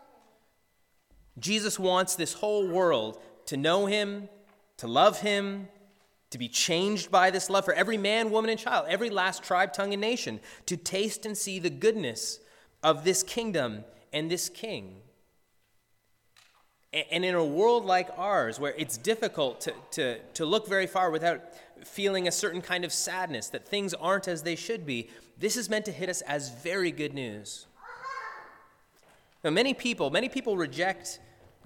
Jesus 1.39 1.79
wants 1.79 2.15
this 2.15 2.35
whole 2.35 2.69
world 2.69 3.21
to 3.47 3.57
know 3.57 3.87
him, 3.87 4.29
to 4.77 4.87
love 4.87 5.21
him, 5.21 5.69
to 6.33 6.39
be 6.39 6.49
changed 6.49 7.11
by 7.11 7.31
this 7.31 7.49
love 7.49 7.65
for 7.65 7.75
every 7.75 7.97
man, 7.97 8.31
woman, 8.31 8.51
and 8.51 8.59
child, 8.59 8.87
every 8.89 9.11
last 9.11 9.43
tribe, 9.43 9.73
tongue, 9.73 9.93
and 9.93 10.01
nation, 10.01 10.41
to 10.67 10.77
taste 10.77 11.25
and 11.25 11.37
see 11.37 11.59
the 11.59 11.71
goodness 11.71 12.41
of 12.83 13.05
this 13.05 13.23
kingdom 13.23 13.85
and 14.13 14.31
this 14.31 14.49
king. 14.49 14.97
And 17.11 17.25
in 17.25 17.35
a 17.35 17.45
world 17.45 17.87
like 17.87 18.11
ours, 18.19 18.61
where 18.61 18.75
it's 18.77 18.99
difficult 18.99 19.63
to, 19.63 19.75
to, 19.93 20.19
to 20.35 20.45
look 20.45 20.69
very 20.69 20.87
far 20.87 21.11
without 21.11 21.41
feeling 21.85 22.29
a 22.29 22.33
certain 22.33 22.61
kind 22.61 22.85
of 22.85 22.93
sadness 22.93 23.49
that 23.49 23.67
things 23.67 23.95
aren't 23.95 24.29
as 24.29 24.43
they 24.43 24.57
should 24.57 24.85
be, 24.85 25.09
this 25.39 25.57
is 25.57 25.71
meant 25.71 25.87
to 25.87 25.93
hit 25.93 26.09
us 26.09 26.21
as 26.23 26.51
very 26.51 26.91
good 26.91 27.15
news. 27.15 27.67
Now, 29.43 29.51
many 29.51 29.75
people, 29.75 30.11
many 30.11 30.29
people 30.29 30.57
reject 30.57 31.19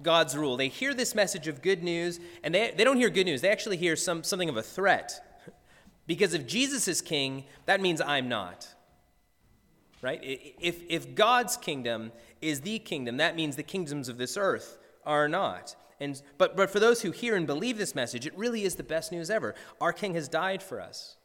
God's 0.03 0.35
rule. 0.35 0.57
They 0.57 0.67
hear 0.67 0.93
this 0.93 1.15
message 1.15 1.47
of 1.47 1.61
good 1.61 1.83
news, 1.83 2.19
and 2.43 2.53
they, 2.53 2.73
they 2.75 2.83
don't 2.83 2.97
hear 2.97 3.09
good 3.09 3.25
news. 3.25 3.41
They 3.41 3.49
actually 3.49 3.77
hear 3.77 3.95
some, 3.95 4.23
something 4.23 4.49
of 4.49 4.57
a 4.57 4.63
threat. 4.63 5.23
Because 6.07 6.33
if 6.33 6.47
Jesus 6.47 6.87
is 6.87 7.01
king, 7.01 7.43
that 7.65 7.81
means 7.81 7.99
I'm 7.99 8.29
not. 8.29 8.65
Right? 10.01 10.21
If, 10.23 10.79
if 10.87 11.15
God's 11.15 11.57
kingdom 11.57 12.13
is 12.41 12.61
the 12.61 12.79
kingdom, 12.79 13.17
that 13.17 13.35
means 13.35 13.57
the 13.57 13.63
kingdoms 13.63 14.07
of 14.07 14.17
this 14.17 14.37
earth 14.37 14.77
are 15.05 15.27
not. 15.27 15.75
And, 15.99 16.21
but, 16.37 16.55
but 16.55 16.69
for 16.69 16.79
those 16.79 17.01
who 17.01 17.11
hear 17.11 17.35
and 17.35 17.47
believe 17.47 17.77
this 17.77 17.95
message, 17.95 18.25
it 18.25 18.37
really 18.37 18.63
is 18.63 18.75
the 18.75 18.83
best 18.83 19.11
news 19.11 19.29
ever. 19.29 19.55
Our 19.81 19.91
king 19.91 20.13
has 20.13 20.27
died 20.27 20.63
for 20.63 20.79
us, 20.79 21.17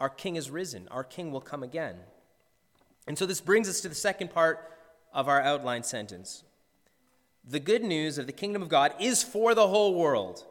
our 0.00 0.10
king 0.10 0.36
is 0.36 0.50
risen, 0.50 0.88
our 0.90 1.04
king 1.04 1.32
will 1.32 1.40
come 1.40 1.62
again. 1.62 1.96
And 3.06 3.16
so 3.16 3.24
this 3.24 3.40
brings 3.40 3.68
us 3.68 3.80
to 3.80 3.88
the 3.88 3.94
second 3.94 4.30
part 4.30 4.70
of 5.14 5.28
our 5.28 5.40
outline 5.40 5.82
sentence. 5.82 6.44
The 7.50 7.60
good 7.60 7.82
news 7.82 8.18
of 8.18 8.26
the 8.26 8.32
kingdom 8.32 8.60
of 8.60 8.68
God 8.68 8.92
is 9.00 9.22
for 9.22 9.54
the 9.54 9.68
whole 9.68 9.94
world, 9.94 10.44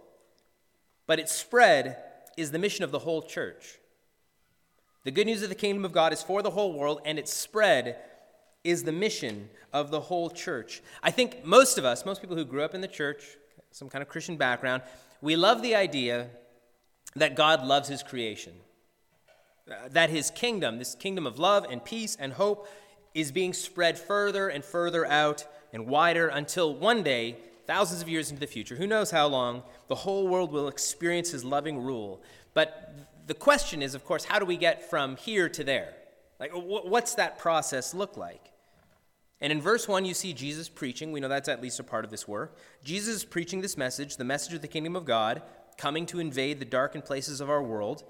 but 1.06 1.20
its 1.20 1.32
spread 1.32 1.98
is 2.36 2.50
the 2.50 2.58
mission 2.58 2.84
of 2.84 2.90
the 2.90 3.00
whole 3.00 3.22
church. 3.22 3.78
The 5.04 5.12
good 5.12 5.28
news 5.28 5.44
of 5.44 5.50
the 5.50 5.56
kingdom 5.56 5.86
of 5.86 5.92
God 5.92 6.12
is 6.12 6.24
for 6.24 6.42
the 6.42 6.50
whole 6.50 6.74
world, 6.74 7.02
and 7.06 7.20
its 7.20 7.32
spread 7.32 7.98
is 8.64 8.84
the 8.84 8.92
mission 8.92 9.50
of 9.72 9.92
the 9.92 10.02
whole 10.02 10.32
church. 10.32 10.82
I 11.04 11.12
think 11.12 11.46
most 11.46 11.78
of 11.78 11.86
us, 11.86 12.04
most 12.04 12.20
people 12.20 12.36
who 12.36 12.44
grew 12.44 12.64
up 12.64 12.74
in 12.74 12.82
the 12.82 12.88
church, 12.88 13.24
some 13.70 13.90
kind 13.90 14.02
of 14.02 14.10
Christian 14.10 14.36
background, 14.36 14.82
we 15.22 15.36
love 15.36 15.62
the 15.62 15.76
idea 15.76 16.32
that 17.16 17.36
God 17.36 17.64
loves 17.64 17.90
his 17.90 18.02
creation. 18.02 18.54
Uh, 19.70 19.88
that 19.92 20.10
his 20.10 20.32
kingdom, 20.32 20.80
this 20.80 20.96
kingdom 20.96 21.28
of 21.28 21.38
love 21.38 21.68
and 21.70 21.86
peace 21.86 22.18
and 22.20 22.34
hope, 22.34 22.68
is 23.14 23.32
being 23.32 23.54
spread 23.54 24.00
further 24.00 24.50
and 24.50 24.66
further 24.66 25.06
out 25.06 25.46
and 25.78 25.86
wider 25.86 26.28
until 26.30 26.74
one 26.74 27.04
day, 27.04 27.38
thousands 27.68 28.02
of 28.02 28.10
years 28.10 28.32
into 28.32 28.40
the 28.40 28.48
future, 28.48 28.76
who 28.76 28.88
knows 28.88 29.12
how 29.12 29.28
long, 29.28 29.62
the 29.90 29.96
whole 29.96 30.28
world 30.28 30.52
will 30.52 30.68
experience 30.68 31.30
his 31.30 31.46
loving 31.46 31.78
rule. 31.78 32.20
But 32.56 32.96
the 33.28 33.36
question 33.36 33.84
is, 33.84 33.94
of 33.94 34.04
course, 34.04 34.26
how 34.26 34.40
do 34.40 34.46
we 34.46 34.58
get 34.58 34.90
from 34.90 35.18
here 35.18 35.48
to 35.50 35.64
there? 35.64 35.94
Like, 36.40 36.50
what's 36.52 37.14
that 37.16 37.38
process 37.38 37.94
look 37.94 38.18
like? 38.18 38.52
And 39.40 39.52
in 39.54 39.62
verse 39.62 39.88
1, 39.88 40.04
you 40.04 40.16
see 40.16 40.34
Jesus 40.34 40.68
preaching. 40.68 41.12
We 41.12 41.20
know 41.20 41.28
that's 41.28 41.48
at 41.48 41.62
least 41.62 41.80
a 41.80 41.84
part 41.84 42.06
of 42.06 42.10
this 42.10 42.28
work. 42.28 42.58
Jesus 42.84 43.18
is 43.18 43.24
preaching 43.24 43.62
this 43.62 43.78
message, 43.78 44.18
the 44.18 44.24
message 44.24 44.56
of 44.56 44.64
the 44.64 44.68
kingdom 44.68 44.96
of 44.96 45.06
God, 45.06 45.44
coming 45.78 46.08
to 46.08 46.20
invade 46.20 46.58
the 46.58 46.66
darkened 46.66 47.06
places 47.06 47.40
of 47.40 47.52
our 47.52 47.62
world. 47.62 48.04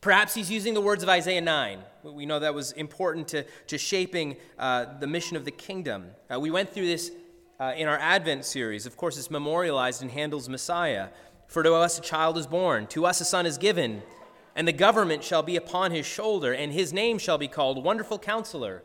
Perhaps 0.00 0.34
he's 0.34 0.50
using 0.50 0.72
the 0.72 0.80
words 0.80 1.02
of 1.02 1.10
Isaiah 1.10 1.42
9. 1.42 1.78
We 2.04 2.24
know 2.24 2.38
that 2.38 2.54
was 2.54 2.72
important 2.72 3.28
to, 3.28 3.44
to 3.66 3.76
shaping 3.76 4.36
uh, 4.58 4.98
the 4.98 5.06
mission 5.06 5.36
of 5.36 5.44
the 5.44 5.50
kingdom. 5.50 6.06
Uh, 6.32 6.40
we 6.40 6.50
went 6.50 6.72
through 6.72 6.86
this 6.86 7.10
uh, 7.58 7.74
in 7.76 7.86
our 7.86 7.98
Advent 7.98 8.46
series. 8.46 8.86
Of 8.86 8.96
course, 8.96 9.18
it's 9.18 9.30
memorialized 9.30 10.02
in 10.02 10.08
Handel's 10.08 10.48
Messiah. 10.48 11.08
For 11.48 11.62
to 11.62 11.74
us 11.74 11.98
a 11.98 12.02
child 12.02 12.38
is 12.38 12.46
born, 12.46 12.86
to 12.88 13.04
us 13.04 13.20
a 13.20 13.26
son 13.26 13.44
is 13.44 13.58
given, 13.58 14.02
and 14.56 14.66
the 14.66 14.72
government 14.72 15.22
shall 15.22 15.42
be 15.42 15.56
upon 15.56 15.90
his 15.90 16.06
shoulder, 16.06 16.54
and 16.54 16.72
his 16.72 16.94
name 16.94 17.18
shall 17.18 17.36
be 17.36 17.48
called 17.48 17.84
Wonderful 17.84 18.18
Counselor, 18.18 18.82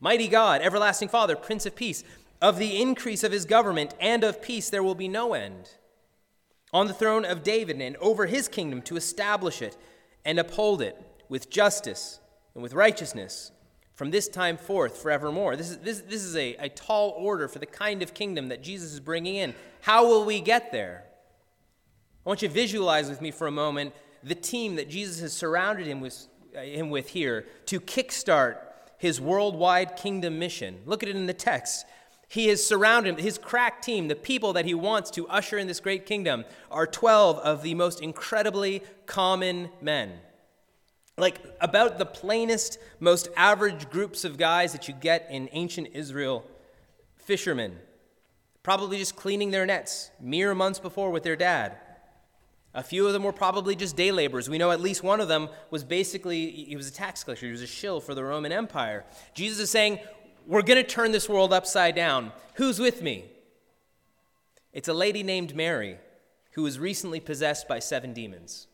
Mighty 0.00 0.26
God, 0.26 0.60
Everlasting 0.60 1.08
Father, 1.08 1.36
Prince 1.36 1.66
of 1.66 1.76
Peace. 1.76 2.02
Of 2.40 2.58
the 2.58 2.80
increase 2.80 3.22
of 3.22 3.32
his 3.32 3.44
government 3.44 3.94
and 4.00 4.24
of 4.24 4.42
peace 4.42 4.70
there 4.70 4.82
will 4.82 4.94
be 4.94 5.08
no 5.08 5.34
end. 5.34 5.70
On 6.72 6.86
the 6.86 6.94
throne 6.94 7.24
of 7.24 7.42
David 7.42 7.80
and 7.80 7.96
over 7.96 8.26
his 8.26 8.48
kingdom 8.48 8.80
to 8.82 8.96
establish 8.96 9.60
it 9.60 9.76
and 10.24 10.38
uphold 10.38 10.82
it 10.82 10.96
with 11.28 11.50
justice 11.50 12.20
and 12.54 12.62
with 12.62 12.74
righteousness 12.74 13.52
from 13.94 14.10
this 14.12 14.28
time 14.28 14.56
forth 14.56 14.96
forevermore. 14.96 15.56
This 15.56 15.70
is, 15.70 15.78
this, 15.78 16.00
this 16.02 16.24
is 16.24 16.36
a, 16.36 16.54
a 16.60 16.68
tall 16.68 17.14
order 17.16 17.48
for 17.48 17.58
the 17.58 17.66
kind 17.66 18.02
of 18.02 18.14
kingdom 18.14 18.48
that 18.48 18.62
Jesus 18.62 18.92
is 18.92 19.00
bringing 19.00 19.34
in. 19.34 19.54
How 19.80 20.06
will 20.06 20.24
we 20.24 20.40
get 20.40 20.70
there? 20.70 21.04
I 22.24 22.28
want 22.28 22.42
you 22.42 22.48
to 22.48 22.54
visualize 22.54 23.08
with 23.08 23.20
me 23.20 23.30
for 23.30 23.46
a 23.46 23.50
moment 23.50 23.94
the 24.22 24.34
team 24.34 24.76
that 24.76 24.88
Jesus 24.88 25.20
has 25.20 25.32
surrounded 25.32 25.86
him 25.86 26.00
with, 26.00 26.28
uh, 26.56 26.60
him 26.60 26.90
with 26.90 27.08
here 27.08 27.46
to 27.66 27.80
kickstart 27.80 28.58
his 28.98 29.20
worldwide 29.20 29.96
kingdom 29.96 30.38
mission. 30.38 30.78
Look 30.86 31.02
at 31.02 31.08
it 31.08 31.16
in 31.16 31.26
the 31.26 31.34
text. 31.34 31.86
He 32.28 32.48
has 32.48 32.64
surrounded 32.64 33.18
him. 33.18 33.24
his 33.24 33.38
crack 33.38 33.80
team, 33.80 34.08
the 34.08 34.14
people 34.14 34.52
that 34.52 34.66
he 34.66 34.74
wants 34.74 35.10
to 35.12 35.26
usher 35.28 35.56
in 35.56 35.66
this 35.66 35.80
great 35.80 36.04
kingdom, 36.04 36.44
are 36.70 36.86
12 36.86 37.38
of 37.38 37.62
the 37.62 37.74
most 37.74 38.02
incredibly 38.02 38.82
common 39.06 39.70
men. 39.80 40.12
Like 41.16 41.40
about 41.60 41.98
the 41.98 42.06
plainest, 42.06 42.78
most 43.00 43.28
average 43.36 43.90
groups 43.90 44.24
of 44.24 44.36
guys 44.36 44.72
that 44.72 44.88
you 44.88 44.94
get 44.94 45.26
in 45.30 45.48
ancient 45.52 45.88
Israel 45.94 46.44
fishermen, 47.16 47.78
probably 48.62 48.98
just 48.98 49.16
cleaning 49.16 49.50
their 49.50 49.66
nets 49.66 50.10
mere 50.20 50.54
months 50.54 50.78
before 50.78 51.10
with 51.10 51.22
their 51.22 51.36
dad. 51.36 51.78
A 52.74 52.82
few 52.82 53.06
of 53.06 53.12
them 53.12 53.22
were 53.24 53.32
probably 53.32 53.74
just 53.74 53.96
day 53.96 54.12
laborers. 54.12 54.48
We 54.48 54.58
know 54.58 54.70
at 54.70 54.80
least 54.80 55.02
one 55.02 55.20
of 55.20 55.28
them 55.28 55.48
was 55.70 55.82
basically, 55.82 56.50
he 56.50 56.76
was 56.76 56.86
a 56.86 56.92
tax 56.92 57.24
collector, 57.24 57.46
he 57.46 57.52
was 57.52 57.62
a 57.62 57.66
shill 57.66 58.00
for 58.00 58.14
the 58.14 58.22
Roman 58.22 58.52
Empire. 58.52 59.04
Jesus 59.34 59.58
is 59.58 59.70
saying, 59.70 59.98
we're 60.48 60.62
going 60.62 60.82
to 60.82 60.88
turn 60.88 61.12
this 61.12 61.28
world 61.28 61.52
upside 61.52 61.94
down. 61.94 62.32
Who's 62.54 62.80
with 62.80 63.02
me? 63.02 63.26
It's 64.72 64.88
a 64.88 64.94
lady 64.94 65.22
named 65.22 65.54
Mary 65.54 65.98
who 66.52 66.62
was 66.62 66.78
recently 66.78 67.20
possessed 67.20 67.68
by 67.68 67.78
seven 67.78 68.14
demons. 68.14 68.66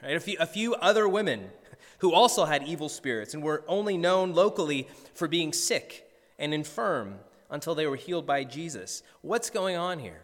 Right? 0.00 0.16
A, 0.16 0.20
few, 0.20 0.36
a 0.38 0.46
few 0.46 0.76
other 0.76 1.08
women 1.08 1.50
who 1.98 2.12
also 2.12 2.44
had 2.44 2.62
evil 2.62 2.88
spirits 2.88 3.34
and 3.34 3.42
were 3.42 3.64
only 3.66 3.96
known 3.96 4.34
locally 4.34 4.86
for 5.14 5.26
being 5.26 5.52
sick 5.52 6.08
and 6.38 6.54
infirm 6.54 7.18
until 7.50 7.74
they 7.74 7.86
were 7.86 7.96
healed 7.96 8.26
by 8.26 8.44
Jesus. 8.44 9.02
What's 9.22 9.50
going 9.50 9.76
on 9.76 9.98
here? 9.98 10.22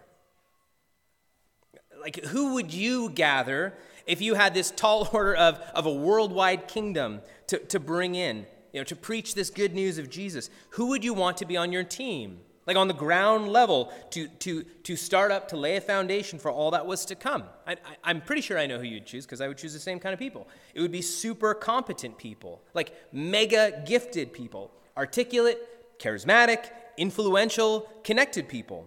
Like, 2.01 2.25
who 2.27 2.55
would 2.55 2.73
you 2.73 3.11
gather 3.11 3.75
if 4.07 4.21
you 4.21 4.35
had 4.35 4.55
this 4.55 4.71
tall 4.71 5.09
order 5.13 5.35
of, 5.35 5.59
of 5.75 5.85
a 5.85 5.93
worldwide 5.93 6.69
kingdom 6.69 7.23
to, 7.49 7.59
to 7.59 7.81
bring 7.81 8.15
in? 8.15 8.47
You 8.73 8.81
know, 8.81 8.85
to 8.85 8.97
preach 8.97 9.35
this 9.35 9.51
good 9.51 9.75
news 9.75 9.99
of 9.99 10.11
Jesus, 10.11 10.51
who 10.71 10.87
would 10.89 11.05
you 11.05 11.15
want 11.15 11.37
to 11.39 11.47
be 11.47 11.57
on 11.57 11.73
your 11.73 11.85
team? 11.85 12.41
Like 12.67 12.77
on 12.77 12.87
the 12.87 12.95
ground 12.95 13.49
level, 13.49 13.93
to, 14.11 14.29
to, 14.29 14.63
to 14.63 14.95
start 14.95 15.33
up, 15.33 15.49
to 15.49 15.57
lay 15.57 15.77
a 15.77 15.81
foundation 15.81 16.39
for 16.39 16.49
all 16.51 16.71
that 16.71 16.87
was 16.87 17.05
to 17.07 17.17
come. 17.17 17.43
I, 17.67 17.77
am 18.05 18.21
pretty 18.21 18.41
sure 18.41 18.57
I 18.57 18.67
know 18.67 18.79
who 18.79 18.85
you'd 18.85 19.05
choose 19.05 19.27
because 19.27 19.41
I 19.41 19.49
would 19.49 19.59
choose 19.59 19.73
the 19.73 19.81
same 19.81 19.99
kind 19.99 20.13
of 20.13 20.21
people. 20.21 20.47
It 20.73 20.81
would 20.81 20.93
be 20.93 21.03
super 21.03 21.55
competent 21.55 22.19
people, 22.19 22.63
like 22.73 22.95
mega 23.13 23.83
gifted 23.85 24.33
people, 24.33 24.71
articulate, 24.97 25.59
charismatic, 25.99 26.71
influential, 26.97 27.89
connected 28.05 28.49
people. 28.49 28.87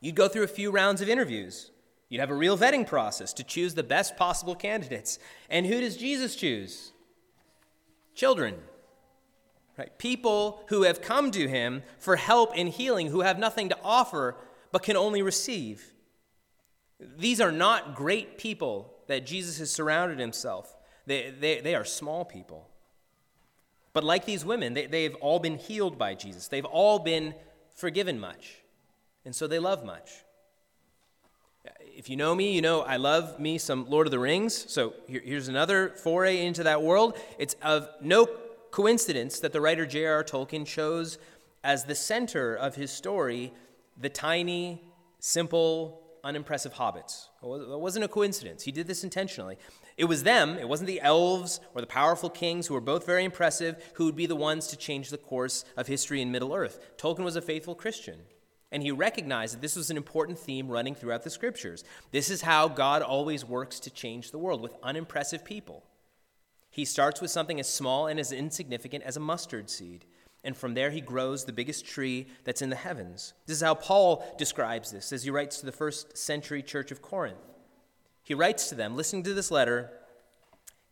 You'd 0.00 0.14
go 0.14 0.28
through 0.28 0.44
a 0.44 0.48
few 0.48 0.70
rounds 0.70 1.02
of 1.02 1.08
interviews. 1.10 1.70
You'd 2.08 2.20
have 2.20 2.30
a 2.30 2.34
real 2.34 2.56
vetting 2.56 2.86
process 2.86 3.32
to 3.34 3.44
choose 3.44 3.74
the 3.74 3.82
best 3.82 4.16
possible 4.16 4.54
candidates. 4.54 5.18
And 5.50 5.66
who 5.66 5.80
does 5.80 5.98
Jesus 5.98 6.34
choose? 6.34 6.92
Children. 8.14 8.56
Right? 9.80 9.96
People 9.96 10.62
who 10.66 10.82
have 10.82 11.00
come 11.00 11.30
to 11.30 11.48
him 11.48 11.82
for 11.98 12.16
help 12.16 12.54
in 12.54 12.66
healing, 12.66 13.06
who 13.06 13.22
have 13.22 13.38
nothing 13.38 13.70
to 13.70 13.78
offer 13.82 14.36
but 14.72 14.82
can 14.82 14.94
only 14.94 15.22
receive. 15.22 15.94
These 17.16 17.40
are 17.40 17.50
not 17.50 17.94
great 17.94 18.36
people 18.36 18.92
that 19.06 19.24
Jesus 19.24 19.56
has 19.56 19.70
surrounded 19.70 20.18
himself. 20.18 20.76
They, 21.06 21.30
they, 21.30 21.62
they 21.62 21.74
are 21.74 21.86
small 21.86 22.26
people. 22.26 22.68
But 23.94 24.04
like 24.04 24.26
these 24.26 24.44
women, 24.44 24.74
they, 24.74 24.84
they've 24.84 25.14
all 25.14 25.38
been 25.38 25.56
healed 25.56 25.96
by 25.96 26.14
Jesus. 26.14 26.46
They've 26.46 26.62
all 26.66 26.98
been 26.98 27.34
forgiven 27.74 28.20
much. 28.20 28.56
And 29.24 29.34
so 29.34 29.46
they 29.46 29.58
love 29.58 29.82
much. 29.82 30.10
If 31.80 32.10
you 32.10 32.16
know 32.16 32.34
me, 32.34 32.52
you 32.52 32.60
know 32.60 32.82
I 32.82 32.98
love 32.98 33.40
me 33.40 33.56
some 33.56 33.88
Lord 33.88 34.06
of 34.06 34.10
the 34.10 34.18
Rings. 34.18 34.70
So 34.70 34.92
here, 35.06 35.22
here's 35.24 35.48
another 35.48 35.88
foray 35.88 36.44
into 36.44 36.64
that 36.64 36.82
world. 36.82 37.18
It's 37.38 37.56
of 37.62 37.88
no 38.02 38.28
coincidence 38.70 39.40
that 39.40 39.52
the 39.52 39.60
writer 39.60 39.86
J.R.R. 39.86 40.24
Tolkien 40.24 40.66
chose 40.66 41.18
as 41.62 41.84
the 41.84 41.94
center 41.94 42.54
of 42.54 42.74
his 42.74 42.90
story 42.90 43.52
the 43.96 44.08
tiny, 44.08 44.82
simple, 45.18 46.02
unimpressive 46.24 46.74
hobbits. 46.74 47.28
It 47.42 47.80
wasn't 47.80 48.04
a 48.04 48.08
coincidence. 48.08 48.62
He 48.62 48.72
did 48.72 48.86
this 48.86 49.04
intentionally. 49.04 49.58
It 49.96 50.04
was 50.04 50.22
them, 50.22 50.56
it 50.56 50.68
wasn't 50.68 50.86
the 50.86 51.00
elves 51.00 51.60
or 51.74 51.80
the 51.80 51.86
powerful 51.86 52.30
kings, 52.30 52.66
who 52.66 52.74
were 52.74 52.80
both 52.80 53.04
very 53.04 53.24
impressive, 53.24 53.82
who 53.94 54.06
would 54.06 54.16
be 54.16 54.26
the 54.26 54.36
ones 54.36 54.66
to 54.68 54.76
change 54.76 55.10
the 55.10 55.18
course 55.18 55.64
of 55.76 55.86
history 55.86 56.22
in 56.22 56.32
Middle 56.32 56.54
Earth. 56.54 56.80
Tolkien 56.96 57.24
was 57.24 57.36
a 57.36 57.42
faithful 57.42 57.74
Christian. 57.74 58.20
And 58.72 58.82
he 58.82 58.92
recognized 58.92 59.54
that 59.54 59.60
this 59.60 59.76
was 59.76 59.90
an 59.90 59.96
important 59.96 60.38
theme 60.38 60.68
running 60.68 60.94
throughout 60.94 61.24
the 61.24 61.30
scriptures. 61.30 61.84
This 62.12 62.30
is 62.30 62.42
how 62.42 62.68
God 62.68 63.02
always 63.02 63.44
works 63.44 63.80
to 63.80 63.90
change 63.90 64.30
the 64.30 64.38
world 64.38 64.62
with 64.62 64.76
unimpressive 64.82 65.44
people. 65.44 65.82
He 66.70 66.84
starts 66.84 67.20
with 67.20 67.30
something 67.30 67.58
as 67.60 67.68
small 67.68 68.06
and 68.06 68.18
as 68.18 68.32
insignificant 68.32 69.04
as 69.04 69.16
a 69.16 69.20
mustard 69.20 69.68
seed. 69.68 70.04
And 70.42 70.56
from 70.56 70.74
there, 70.74 70.90
he 70.90 71.00
grows 71.00 71.44
the 71.44 71.52
biggest 71.52 71.84
tree 71.84 72.26
that's 72.44 72.62
in 72.62 72.70
the 72.70 72.76
heavens. 72.76 73.34
This 73.46 73.58
is 73.58 73.62
how 73.62 73.74
Paul 73.74 74.24
describes 74.38 74.90
this 74.90 75.12
as 75.12 75.24
he 75.24 75.30
writes 75.30 75.60
to 75.60 75.66
the 75.66 75.72
first 75.72 76.16
century 76.16 76.62
church 76.62 76.90
of 76.90 77.02
Corinth. 77.02 77.36
He 78.22 78.34
writes 78.34 78.68
to 78.68 78.74
them, 78.74 78.96
listening 78.96 79.24
to 79.24 79.34
this 79.34 79.50
letter 79.50 79.90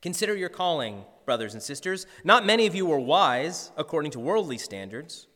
Consider 0.00 0.36
your 0.36 0.48
calling, 0.48 1.04
brothers 1.24 1.54
and 1.54 1.62
sisters. 1.62 2.06
Not 2.22 2.46
many 2.46 2.66
of 2.66 2.74
you 2.74 2.86
were 2.86 3.00
wise 3.00 3.72
according 3.76 4.12
to 4.12 4.20
worldly 4.20 4.58
standards, 4.58 5.26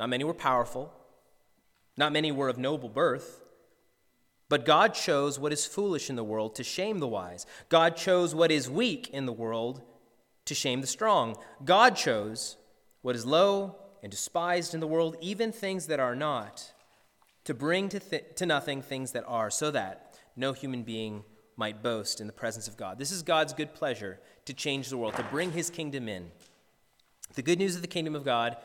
not 0.00 0.08
many 0.08 0.24
were 0.24 0.34
powerful. 0.34 0.92
Not 1.98 2.12
many 2.12 2.32
were 2.32 2.48
of 2.48 2.56
noble 2.56 2.88
birth. 2.88 3.42
But 4.50 4.66
God 4.66 4.94
chose 4.94 5.38
what 5.38 5.52
is 5.52 5.64
foolish 5.64 6.10
in 6.10 6.16
the 6.16 6.24
world 6.24 6.56
to 6.56 6.64
shame 6.64 6.98
the 6.98 7.06
wise. 7.06 7.46
God 7.68 7.96
chose 7.96 8.34
what 8.34 8.50
is 8.50 8.68
weak 8.68 9.08
in 9.10 9.24
the 9.24 9.32
world 9.32 9.80
to 10.46 10.56
shame 10.56 10.80
the 10.80 10.88
strong. 10.88 11.36
God 11.64 11.94
chose 11.94 12.56
what 13.00 13.14
is 13.14 13.24
low 13.24 13.76
and 14.02 14.10
despised 14.10 14.74
in 14.74 14.80
the 14.80 14.88
world, 14.88 15.16
even 15.20 15.52
things 15.52 15.86
that 15.86 16.00
are 16.00 16.16
not, 16.16 16.72
to 17.44 17.54
bring 17.54 17.88
to, 17.90 18.00
th- 18.00 18.24
to 18.34 18.44
nothing 18.44 18.82
things 18.82 19.12
that 19.12 19.24
are, 19.28 19.50
so 19.50 19.70
that 19.70 20.18
no 20.34 20.52
human 20.52 20.82
being 20.82 21.22
might 21.56 21.80
boast 21.80 22.20
in 22.20 22.26
the 22.26 22.32
presence 22.32 22.66
of 22.66 22.76
God. 22.76 22.98
This 22.98 23.12
is 23.12 23.22
God's 23.22 23.52
good 23.52 23.72
pleasure 23.72 24.18
to 24.46 24.52
change 24.52 24.88
the 24.88 24.96
world, 24.96 25.14
to 25.14 25.22
bring 25.22 25.52
his 25.52 25.70
kingdom 25.70 26.08
in. 26.08 26.32
The 27.34 27.42
good 27.42 27.60
news 27.60 27.76
of 27.76 27.82
the 27.82 27.88
kingdom 27.88 28.16
of 28.16 28.24
God 28.24 28.56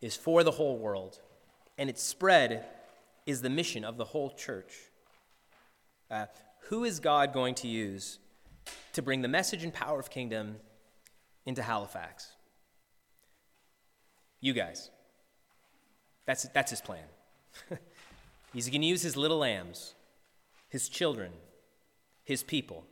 is 0.00 0.16
for 0.16 0.42
the 0.42 0.52
whole 0.52 0.78
world, 0.78 1.20
and 1.76 1.90
its 1.90 2.02
spread 2.02 2.64
is 3.26 3.42
the 3.42 3.50
mission 3.50 3.84
of 3.84 3.98
the 3.98 4.06
whole 4.06 4.30
church. 4.30 4.87
Uh, 6.10 6.26
who 6.68 6.84
is 6.84 7.00
God 7.00 7.32
going 7.32 7.54
to 7.56 7.68
use 7.68 8.18
to 8.92 9.02
bring 9.02 9.22
the 9.22 9.28
message 9.28 9.64
and 9.64 9.72
power 9.72 9.98
of 9.98 10.10
kingdom 10.10 10.56
into 11.46 11.62
Halifax? 11.62 12.32
You 14.40 14.52
guys. 14.52 14.90
That's, 16.26 16.44
that's 16.48 16.70
his 16.70 16.80
plan. 16.80 17.04
He's 18.52 18.68
going 18.68 18.82
to 18.82 18.86
use 18.86 19.02
his 19.02 19.16
little 19.16 19.38
lambs, 19.38 19.94
his 20.68 20.88
children, 20.88 21.32
his 22.24 22.42
people. 22.42 22.84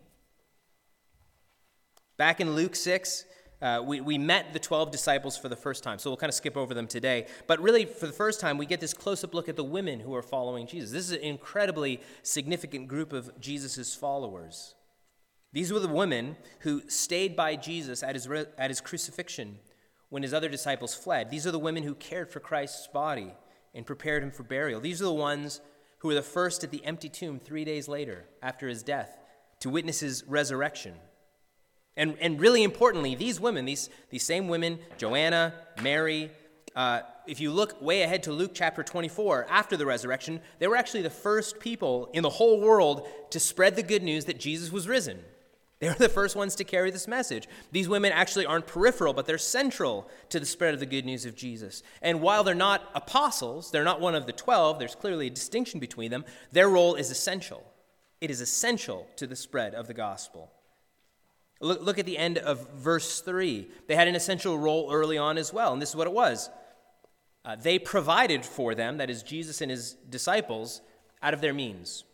Back 2.17 2.41
in 2.41 2.55
Luke 2.55 2.75
6, 2.75 3.25
uh, 3.63 3.83
we, 3.85 4.01
we 4.01 4.19
met 4.19 4.53
the 4.53 4.59
12 4.59 4.91
disciples 4.91 5.39
for 5.39 5.49
the 5.49 5.57
first 5.57 5.83
time, 5.83 5.99
so 5.99 6.11
we'll 6.11 6.17
kind 6.17 6.29
of 6.29 6.35
skip 6.35 6.57
over 6.57 6.75
them 6.75 6.87
today. 6.87 7.27
But 7.47 7.61
really, 7.61 7.87
for 7.87 8.07
the 8.07 8.13
first 8.13 8.39
time, 8.39 8.59
we 8.59 8.67
get 8.67 8.81
this 8.81 8.93
close 8.93 9.25
up 9.25 9.33
look 9.33 9.49
at 9.49 9.57
the 9.57 9.65
women 9.65 10.01
who 10.01 10.15
are 10.15 10.23
following 10.23 10.67
Jesus. 10.67 10.91
This 10.91 11.07
is 11.07 11.13
an 11.13 11.21
incredibly 11.21 12.01
significant 12.23 12.89
group 12.89 13.13
of 13.13 13.31
Jesus' 13.41 13.95
followers. 13.95 14.75
These 15.53 15.73
were 15.73 15.81
the 15.81 15.89
women 15.89 16.37
who 16.61 16.83
stayed 16.89 17.35
by 17.35 17.57
Jesus 17.57 18.03
at 18.03 18.15
his, 18.15 18.29
at 18.59 18.69
his 18.71 18.83
crucifixion 18.83 19.57
when 20.11 20.23
his 20.23 20.35
other 20.35 20.51
disciples 20.51 20.95
fled. 20.95 21.31
These 21.31 21.47
are 21.47 21.51
the 21.51 21.59
women 21.59 21.83
who 21.83 21.95
cared 21.95 22.31
for 22.31 22.41
Christ's 22.41 22.89
body 22.89 23.33
and 23.75 23.87
prepared 23.87 24.23
him 24.23 24.31
for 24.31 24.43
burial. 24.43 24.81
These 24.81 25.01
are 25.01 25.07
the 25.07 25.13
ones 25.13 25.63
who 25.99 26.09
were 26.09 26.15
the 26.15 26.23
first 26.23 26.63
at 26.63 26.71
the 26.71 26.85
empty 26.85 27.09
tomb 27.09 27.39
three 27.39 27.65
days 27.65 27.89
later 27.89 28.27
after 28.43 28.69
his 28.69 28.83
death 28.83 29.19
to 29.61 29.71
witness 29.71 30.01
his 30.01 30.25
resurrection. 30.27 30.95
And, 31.97 32.17
and 32.21 32.41
really 32.41 32.63
importantly, 32.63 33.15
these 33.15 33.41
women, 33.41 33.65
these, 33.65 33.89
these 34.11 34.23
same 34.23 34.49
women, 34.49 34.79
Joanna, 34.99 35.55
Mary, 35.83 36.31
uh, 36.75 37.01
if 37.27 37.41
you 37.41 37.51
look 37.51 37.81
way 37.81 38.03
ahead 38.03 38.23
to 38.25 38.33
Luke 38.33 38.53
chapter 38.55 38.83
24, 38.83 39.47
after 39.49 39.77
the 39.77 39.87
resurrection, 39.87 40.41
they 40.59 40.69
were 40.69 40.77
actually 40.77 41.03
the 41.03 41.11
first 41.11 41.59
people 41.59 42.11
in 42.13 42.23
the 42.23 42.31
whole 42.31 42.61
world 42.61 43.09
to 43.31 43.41
spread 43.41 43.77
the 43.77 43.83
good 43.83 44.03
news 44.03 44.27
that 44.27 44.39
Jesus 44.39 44.71
was 44.71 44.87
risen. 44.87 45.19
They 45.79 45.89
were 45.89 45.95
the 45.95 46.09
first 46.09 46.37
ones 46.37 46.55
to 46.57 46.65
carry 46.65 46.91
this 46.91 47.07
message. 47.07 47.49
These 47.71 47.89
women 47.89 48.13
actually 48.13 48.47
aren't 48.47 48.67
peripheral, 48.67 49.13
but 49.13 49.27
they're 49.27 49.37
central 49.37 50.09
to 50.31 50.41
the 50.41 50.47
spread 50.47 50.73
of 50.73 50.81
the 50.81 50.87
good 50.87 51.05
news 51.05 51.27
of 51.27 51.37
Jesus. 51.37 51.83
And 52.01 52.23
while 52.23 52.45
they're 52.45 52.55
not 52.55 52.91
apostles, 52.95 53.71
they're 53.71 53.85
not 53.85 54.01
one 54.01 54.15
of 54.15 54.27
the 54.27 54.33
12, 54.33 54.79
there's 54.79 54.95
clearly 54.95 55.27
a 55.27 55.31
distinction 55.31 55.79
between 55.79 56.11
them, 56.11 56.25
their 56.53 56.69
role 56.71 56.95
is 56.95 57.11
essential. 57.11 57.63
It 58.23 58.31
is 58.31 58.41
essential 58.41 59.07
to 59.17 59.27
the 59.27 59.37
spread 59.37 59.75
of 59.75 59.87
the 59.87 59.95
gospel. 59.95 60.51
Look, 61.61 61.83
look 61.83 61.99
at 61.99 62.07
the 62.07 62.19
end 62.19 62.39
of 62.39 62.71
verse 62.73 63.21
3. 63.21 63.69
They 63.87 63.97
had 63.97 64.09
an 64.09 64.15
essential 64.15 64.59
role 64.59 64.93
early 64.93 65.19
on 65.19 65.39
as 65.39 65.53
well, 65.53 65.73
and 65.73 65.81
this 65.81 65.91
is 65.91 65.97
what 65.97 66.07
it 66.07 66.13
was. 66.13 66.51
Uh, 67.45 67.57
they 67.57 67.79
provided 67.79 68.45
for 68.45 68.75
them, 68.75 68.99
that 68.99 69.09
is, 69.09 69.23
Jesus 69.23 69.61
and 69.61 69.71
his 69.71 69.93
disciples, 70.11 70.81
out 71.23 71.33
of 71.33 71.41
their 71.41 71.55
means. 71.55 72.05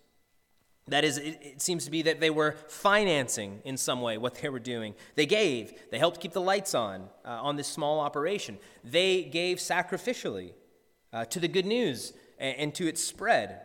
That 0.89 1.05
is, 1.05 1.17
it, 1.17 1.39
it, 1.41 1.63
seems 1.63 1.85
to 1.85 1.91
be 1.91 2.03
that 2.03 2.21
they 2.21 2.31
were 2.31 2.53
financing 2.69 3.61
in 3.65 3.77
some 3.77 4.01
way 4.01 4.19
what 4.19 4.35
they 4.35 4.49
were 4.49 4.59
doing. 4.59 4.95
They 5.15 5.27
gave, 5.27 5.73
they 5.91 5.99
helped 5.99 6.21
keep 6.21 6.33
the 6.33 6.41
lights 6.41 6.75
on 6.75 7.09
uh, 7.25 7.29
on 7.29 7.57
this 7.57 7.69
small 7.69 8.01
operation. 8.01 8.59
They 8.83 9.23
gave 9.23 9.59
sacrificially 9.59 10.53
uh, 11.13 11.25
to 11.27 11.39
the 11.39 11.49
good 11.49 11.67
news 11.67 12.13
and, 12.39 12.57
and 12.59 12.75
to 12.75 12.89
its 12.89 13.03
spread. 13.03 13.61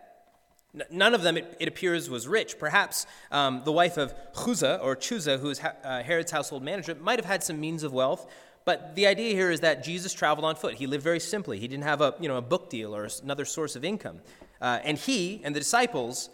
None 0.89 1.13
of 1.13 1.21
them, 1.21 1.37
it, 1.37 1.57
it 1.59 1.67
appears, 1.67 2.09
was 2.09 2.27
rich. 2.27 2.59
Perhaps 2.59 3.05
um, 3.31 3.61
the 3.65 3.71
wife 3.71 3.97
of 3.97 4.13
Chuza, 4.33 4.79
or 4.83 4.95
Chuza, 4.95 5.39
who 5.39 5.47
was 5.47 5.59
uh, 5.59 6.03
Herod's 6.03 6.31
household 6.31 6.63
manager, 6.63 6.95
might 6.95 7.19
have 7.19 7.25
had 7.25 7.43
some 7.43 7.59
means 7.59 7.83
of 7.83 7.93
wealth. 7.93 8.29
But 8.65 8.95
the 8.95 9.07
idea 9.07 9.33
here 9.33 9.49
is 9.49 9.61
that 9.61 9.83
Jesus 9.83 10.13
traveled 10.13 10.43
on 10.43 10.55
foot. 10.55 10.73
He 10.73 10.87
lived 10.87 11.03
very 11.03 11.21
simply. 11.21 11.57
He 11.57 11.67
didn't 11.67 11.85
have 11.85 12.01
a, 12.01 12.15
you 12.19 12.27
know, 12.27 12.35
a 12.35 12.41
book 12.41 12.69
deal 12.69 12.93
or 12.93 13.07
another 13.23 13.45
source 13.45 13.77
of 13.77 13.85
income. 13.85 14.19
Uh, 14.59 14.79
and 14.83 14.97
he 14.97 15.39
and 15.45 15.55
the 15.55 15.59
disciples, 15.59 16.29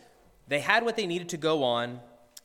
they 0.47 0.59
had 0.59 0.83
what 0.83 0.95
they 0.95 1.05
needed 1.05 1.29
to 1.29 1.37
go 1.37 1.63
on 1.63 1.99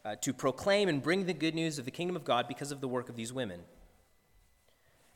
uh, 0.04 0.16
to 0.16 0.34
proclaim 0.34 0.88
and 0.88 1.02
bring 1.02 1.24
the 1.24 1.32
good 1.32 1.54
news 1.54 1.78
of 1.78 1.84
the 1.84 1.90
kingdom 1.90 2.16
of 2.16 2.24
God 2.24 2.46
because 2.48 2.70
of 2.70 2.80
the 2.80 2.88
work 2.88 3.08
of 3.08 3.16
these 3.16 3.32
women. 3.32 3.60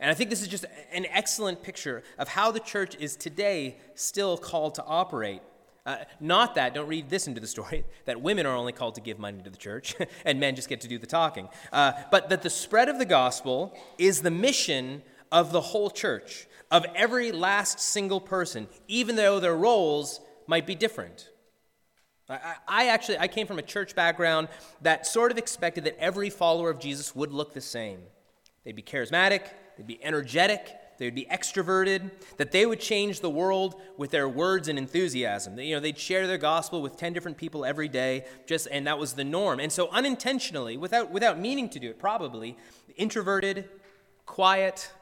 And 0.01 0.11
I 0.11 0.15
think 0.15 0.31
this 0.31 0.43
is 0.43 0.49
just 0.49 0.65
an 0.91 1.07
excellent 1.11 1.63
picture 1.63 2.03
of 2.19 2.29
how 2.29 2.51
the 2.51 2.59
church 2.59 2.97
is 2.99 3.15
today 3.15 3.77
still 3.95 4.37
called 4.37 4.75
to 4.77 4.85
operate 4.85 5.43
uh, 5.85 5.97
not 6.21 6.55
that, 6.55 6.75
don't 6.75 6.87
read 6.87 7.11
this 7.11 7.27
into 7.27 7.41
the 7.41 7.47
story, 7.47 7.85
that 8.05 8.21
women 8.21 8.47
are 8.47 8.57
only 8.57 8.73
called 8.73 8.95
to 8.95 9.01
give 9.01 9.19
money 9.19 9.43
to 9.43 9.51
the 9.51 9.57
church 9.57 9.97
and 10.25 10.39
men 10.39 10.55
just 10.55 10.69
get 10.69 10.81
to 10.83 10.89
do 10.89 10.99
the 10.99 11.07
talking. 11.07 11.49
Uh, 11.73 11.93
but 12.11 12.29
that 12.29 12.43
the 12.43 12.51
spread 12.51 12.89
of 12.89 12.99
the 12.99 13.05
gospel 13.05 13.77
is 13.99 14.23
the 14.23 14.31
mission 14.31 15.03
of 15.31 15.53
the 15.53 15.61
whole 15.61 15.91
church, 15.91 16.47
of 16.71 16.85
every 16.95 17.33
last 17.33 17.81
single 17.81 18.21
person, 18.21 18.69
even 18.87 19.17
though 19.17 19.41
their 19.41 19.57
roles 19.57 20.21
might 20.47 20.67
be 20.67 20.75
different. 20.75 21.31
I, 22.29 22.55
I 22.69 22.87
actually 22.89 23.19
I 23.19 23.29
came 23.29 23.47
from 23.47 23.59
a 23.59 23.63
church 23.63 23.95
background 23.95 24.49
that 24.83 25.07
sort 25.07 25.33
of 25.33 25.39
expected 25.39 25.85
that 25.85 25.99
every 25.99 26.31
follower 26.31 26.71
of 26.71 26.79
Jesus 26.79 27.15
would 27.15 27.33
look 27.33 27.53
the 27.53 27.61
same. 27.61 28.01
They'd 28.65 28.77
be 28.77 28.83
charismatic, 28.83 29.43
they'd 29.77 29.87
be 29.87 30.03
energetic, 30.03 30.75
they 30.99 31.07
would 31.07 31.15
be 31.15 31.27
extroverted, 31.27 32.11
that 32.37 32.53
they 32.53 32.67
would 32.67 32.81
change 32.81 33.21
the 33.21 33.31
world 33.31 33.81
with 33.97 34.11
their 34.11 34.29
words 34.29 34.69
and 34.69 34.79
enthusiasm. 34.79 35.59
You 35.59 35.77
know, 35.77 35.81
they'd 35.81 35.99
share 35.99 36.27
their 36.27 36.39
gospel 36.39 36.83
with 36.83 36.97
10 36.97 37.13
different 37.13 37.37
people 37.37 37.65
every 37.65 37.89
day, 37.89 38.25
just 38.47 38.69
and 38.71 38.87
that 38.87 38.99
was 38.99 39.15
the 39.15 39.25
norm. 39.25 39.61
And 39.61 39.73
so 39.73 39.89
unintentionally, 39.91 40.77
without 40.77 41.11
without 41.11 41.39
meaning 41.39 41.69
to 41.71 41.81
do 41.81 41.91
it, 41.91 41.99
probably, 41.99 42.57
introverted, 42.97 43.69
quiet, 44.27 44.93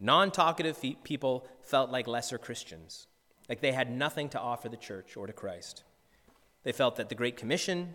non-talkative 0.00 0.82
people 1.04 1.46
felt 1.62 1.90
like 1.90 2.06
lesser 2.06 2.38
Christians, 2.38 3.06
like 3.48 3.60
they 3.60 3.72
had 3.72 3.90
nothing 3.90 4.28
to 4.30 4.40
offer 4.40 4.68
the 4.68 4.76
church 4.76 5.16
or 5.16 5.26
to 5.26 5.32
Christ. 5.32 5.84
They 6.62 6.72
felt 6.72 6.96
that 6.96 7.08
the 7.08 7.14
Great 7.14 7.36
Commission, 7.36 7.94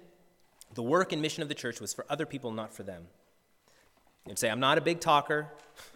the 0.73 0.83
work 0.83 1.11
and 1.11 1.21
mission 1.21 1.43
of 1.43 1.49
the 1.49 1.55
church 1.55 1.81
was 1.81 1.93
for 1.93 2.05
other 2.09 2.25
people, 2.25 2.51
not 2.51 2.73
for 2.73 2.83
them. 2.83 3.07
You'd 4.27 4.39
say, 4.39 4.49
I'm 4.49 4.59
not 4.59 4.77
a 4.77 4.81
big 4.81 4.99
talker. 4.99 5.47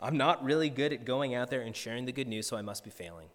I'm 0.00 0.16
not 0.16 0.42
really 0.42 0.70
good 0.70 0.92
at 0.92 1.04
going 1.04 1.34
out 1.34 1.50
there 1.50 1.60
and 1.60 1.76
sharing 1.76 2.06
the 2.06 2.12
good 2.12 2.28
news, 2.28 2.46
so 2.46 2.56
I 2.56 2.62
must 2.62 2.84
be 2.84 2.90
failing. 2.90 3.28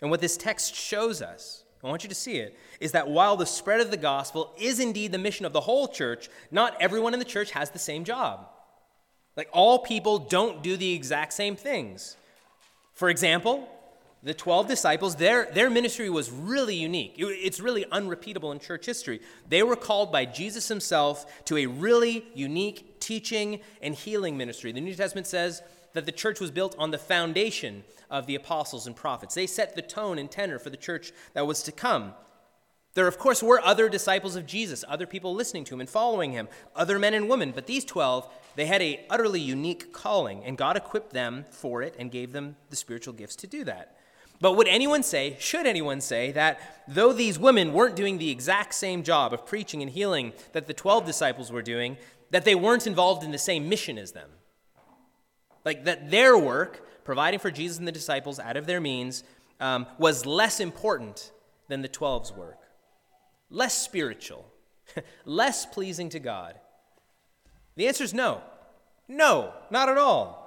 And 0.00 0.10
what 0.10 0.20
this 0.20 0.36
text 0.36 0.74
shows 0.74 1.22
us, 1.22 1.64
I 1.82 1.88
want 1.88 2.02
you 2.02 2.08
to 2.08 2.14
see 2.14 2.36
it, 2.38 2.56
is 2.80 2.92
that 2.92 3.08
while 3.08 3.36
the 3.36 3.46
spread 3.46 3.80
of 3.80 3.90
the 3.90 3.96
gospel 3.96 4.52
is 4.58 4.78
indeed 4.78 5.12
the 5.12 5.18
mission 5.18 5.46
of 5.46 5.52
the 5.52 5.60
whole 5.60 5.88
church, 5.88 6.28
not 6.50 6.76
everyone 6.80 7.14
in 7.14 7.18
the 7.18 7.24
church 7.24 7.50
has 7.52 7.70
the 7.70 7.78
same 7.78 8.04
job. 8.04 8.48
Like 9.36 9.48
all 9.52 9.78
people 9.78 10.18
don't 10.18 10.62
do 10.62 10.76
the 10.76 10.92
exact 10.92 11.32
same 11.32 11.56
things. 11.56 12.16
For 12.94 13.10
example, 13.10 13.68
the 14.22 14.34
12 14.34 14.66
disciples, 14.66 15.16
their, 15.16 15.46
their 15.52 15.70
ministry 15.70 16.10
was 16.10 16.30
really 16.30 16.74
unique. 16.74 17.14
It, 17.18 17.26
it's 17.26 17.60
really 17.60 17.84
unrepeatable 17.92 18.50
in 18.52 18.58
church 18.58 18.86
history. 18.86 19.20
They 19.48 19.62
were 19.62 19.76
called 19.76 20.10
by 20.10 20.24
Jesus 20.24 20.68
himself 20.68 21.44
to 21.44 21.58
a 21.58 21.66
really 21.66 22.24
unique 22.34 22.95
teaching 23.06 23.60
and 23.80 23.94
healing 23.94 24.36
ministry. 24.36 24.72
The 24.72 24.80
New 24.80 24.94
Testament 24.94 25.28
says 25.28 25.62
that 25.92 26.06
the 26.06 26.12
church 26.12 26.40
was 26.40 26.50
built 26.50 26.74
on 26.76 26.90
the 26.90 26.98
foundation 26.98 27.84
of 28.10 28.26
the 28.26 28.34
apostles 28.34 28.88
and 28.88 28.96
prophets. 28.96 29.36
They 29.36 29.46
set 29.46 29.76
the 29.76 29.82
tone 29.82 30.18
and 30.18 30.28
tenor 30.28 30.58
for 30.58 30.70
the 30.70 30.76
church 30.76 31.12
that 31.32 31.46
was 31.46 31.62
to 31.62 31.72
come. 31.72 32.14
There, 32.94 33.06
of 33.06 33.16
course, 33.16 33.44
were 33.44 33.60
other 33.62 33.88
disciples 33.88 34.34
of 34.34 34.44
Jesus, 34.44 34.84
other 34.88 35.06
people 35.06 35.34
listening 35.34 35.64
to 35.64 35.74
him 35.74 35.80
and 35.80 35.88
following 35.88 36.32
him, 36.32 36.48
other 36.74 36.98
men 36.98 37.14
and 37.14 37.28
women, 37.28 37.52
but 37.54 37.66
these 37.66 37.84
12, 37.84 38.28
they 38.56 38.66
had 38.66 38.82
a 38.82 39.04
utterly 39.08 39.40
unique 39.40 39.92
calling, 39.92 40.42
and 40.44 40.58
God 40.58 40.76
equipped 40.76 41.12
them 41.12 41.44
for 41.50 41.82
it 41.82 41.94
and 41.98 42.10
gave 42.10 42.32
them 42.32 42.56
the 42.70 42.76
spiritual 42.76 43.14
gifts 43.14 43.36
to 43.36 43.46
do 43.46 43.62
that. 43.64 43.96
But 44.40 44.56
would 44.56 44.68
anyone 44.68 45.02
say, 45.02 45.36
should 45.38 45.66
anyone 45.66 46.00
say, 46.00 46.32
that 46.32 46.84
though 46.88 47.12
these 47.12 47.38
women 47.38 47.72
weren't 47.72 47.96
doing 47.96 48.18
the 48.18 48.30
exact 48.30 48.74
same 48.74 49.02
job 49.02 49.32
of 49.32 49.46
preaching 49.46 49.82
and 49.82 49.90
healing 49.90 50.32
that 50.52 50.66
the 50.66 50.74
12 50.74 51.06
disciples 51.06 51.50
were 51.50 51.62
doing, 51.62 51.96
that 52.30 52.44
they 52.44 52.54
weren't 52.54 52.86
involved 52.86 53.24
in 53.24 53.30
the 53.30 53.38
same 53.38 53.68
mission 53.68 53.98
as 53.98 54.12
them? 54.12 54.30
Like 55.64 55.84
that 55.84 56.10
their 56.10 56.36
work, 56.38 56.86
providing 57.04 57.40
for 57.40 57.50
Jesus 57.50 57.78
and 57.78 57.86
the 57.86 57.92
disciples 57.92 58.38
out 58.38 58.56
of 58.56 58.66
their 58.66 58.80
means, 58.80 59.24
um, 59.60 59.86
was 59.98 60.26
less 60.26 60.60
important 60.60 61.32
than 61.68 61.82
the 61.82 61.88
12's 61.88 62.32
work, 62.32 62.58
less 63.50 63.76
spiritual, 63.76 64.46
less 65.24 65.66
pleasing 65.66 66.08
to 66.10 66.20
God? 66.20 66.54
The 67.76 67.88
answer 67.88 68.04
is 68.04 68.14
no. 68.14 68.42
No, 69.08 69.52
not 69.70 69.88
at 69.88 69.98
all. 69.98 70.46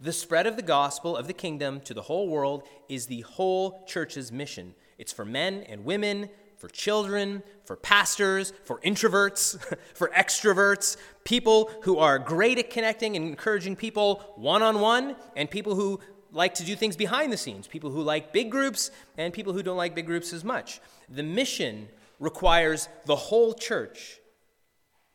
The 0.00 0.12
spread 0.12 0.46
of 0.46 0.56
the 0.56 0.62
gospel 0.62 1.16
of 1.16 1.26
the 1.26 1.32
kingdom 1.32 1.80
to 1.80 1.92
the 1.92 2.02
whole 2.02 2.28
world 2.28 2.62
is 2.88 3.06
the 3.06 3.22
whole 3.22 3.84
church's 3.86 4.30
mission. 4.30 4.74
It's 4.96 5.12
for 5.12 5.24
men 5.24 5.64
and 5.68 5.84
women, 5.84 6.30
for 6.58 6.68
children, 6.68 7.42
for 7.64 7.76
pastors, 7.76 8.52
for 8.64 8.80
introverts, 8.80 9.58
for 9.94 10.08
extroverts, 10.08 10.96
people 11.24 11.70
who 11.82 11.98
are 11.98 12.18
great 12.18 12.58
at 12.58 12.68
connecting 12.68 13.16
and 13.16 13.26
encouraging 13.26 13.76
people 13.76 14.34
one 14.36 14.62
on 14.62 14.80
one, 14.80 15.16
and 15.36 15.50
people 15.50 15.74
who 15.74 16.00
like 16.32 16.54
to 16.54 16.64
do 16.64 16.76
things 16.76 16.96
behind 16.96 17.32
the 17.32 17.36
scenes, 17.36 17.66
people 17.66 17.90
who 17.90 18.02
like 18.02 18.32
big 18.32 18.50
groups, 18.50 18.90
and 19.16 19.32
people 19.32 19.52
who 19.52 19.62
don't 19.62 19.76
like 19.76 19.94
big 19.94 20.06
groups 20.06 20.32
as 20.32 20.44
much. 20.44 20.80
The 21.08 21.22
mission 21.22 21.88
requires 22.18 22.88
the 23.06 23.16
whole 23.16 23.54
church. 23.54 24.20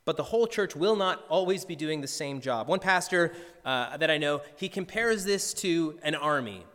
But 0.06 0.18
the 0.18 0.24
whole 0.24 0.48
church 0.48 0.76
will 0.76 0.96
not 0.96 1.24
always 1.30 1.64
be 1.64 1.76
doing 1.76 2.02
the 2.02 2.08
same 2.08 2.42
job. 2.42 2.68
One 2.68 2.80
pastor 2.80 3.34
uh, 3.64 3.96
that 3.98 4.12
I 4.12 4.18
know, 4.18 4.42
he 4.58 4.68
compares 4.68 5.24
this 5.24 5.54
to 5.56 5.98
an 6.04 6.16
army. 6.16 6.66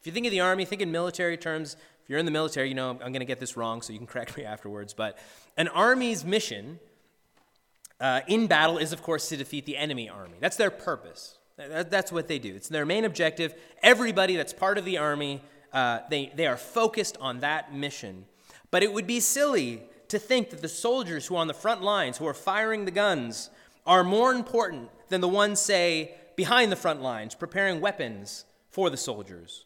If 0.00 0.06
you 0.06 0.12
think 0.12 0.26
of 0.26 0.30
the 0.30 0.40
army, 0.40 0.64
think 0.64 0.82
in 0.82 0.92
military 0.92 1.36
terms. 1.36 1.76
If 2.06 2.10
you're 2.10 2.20
in 2.20 2.24
the 2.24 2.30
military, 2.30 2.68
you 2.68 2.76
know 2.76 2.90
I'm 2.90 2.98
going 2.98 3.14
to 3.14 3.24
get 3.24 3.40
this 3.40 3.56
wrong, 3.56 3.82
so 3.82 3.92
you 3.92 3.98
can 3.98 4.06
correct 4.14 4.36
me 4.36 4.44
afterwards. 4.44 4.94
But 4.94 5.18
an 5.56 5.66
army's 5.66 6.24
mission 6.24 6.78
uh, 8.00 8.20
in 8.28 8.46
battle 8.46 8.78
is, 8.78 8.92
of 8.92 9.02
course, 9.02 9.28
to 9.30 9.36
defeat 9.36 9.66
the 9.66 9.76
enemy 9.76 10.08
army. 10.08 10.36
That's 10.38 10.56
their 10.56 10.70
purpose. 10.70 11.36
That's 11.56 12.12
what 12.12 12.28
they 12.28 12.38
do. 12.38 12.54
It's 12.54 12.68
their 12.68 12.86
main 12.86 13.04
objective. 13.04 13.56
Everybody 13.82 14.36
that's 14.36 14.52
part 14.52 14.78
of 14.78 14.84
the 14.84 14.98
army, 14.98 15.42
uh, 15.72 16.00
they, 16.08 16.30
they 16.36 16.46
are 16.46 16.56
focused 16.56 17.16
on 17.20 17.40
that 17.40 17.74
mission. 17.74 18.26
But 18.70 18.84
it 18.84 18.92
would 18.92 19.08
be 19.08 19.18
silly 19.18 19.82
to 20.06 20.20
think 20.20 20.50
that 20.50 20.62
the 20.62 20.68
soldiers 20.68 21.26
who 21.26 21.34
are 21.34 21.38
on 21.38 21.48
the 21.48 21.54
front 21.54 21.82
lines, 21.82 22.18
who 22.18 22.26
are 22.28 22.34
firing 22.34 22.84
the 22.84 22.92
guns, 22.92 23.50
are 23.84 24.04
more 24.04 24.32
important 24.32 24.90
than 25.08 25.20
the 25.20 25.28
ones, 25.28 25.60
say, 25.60 26.14
behind 26.36 26.70
the 26.70 26.76
front 26.76 27.02
lines, 27.02 27.34
preparing 27.34 27.80
weapons 27.80 28.44
for 28.70 28.90
the 28.90 28.96
soldiers, 28.96 29.64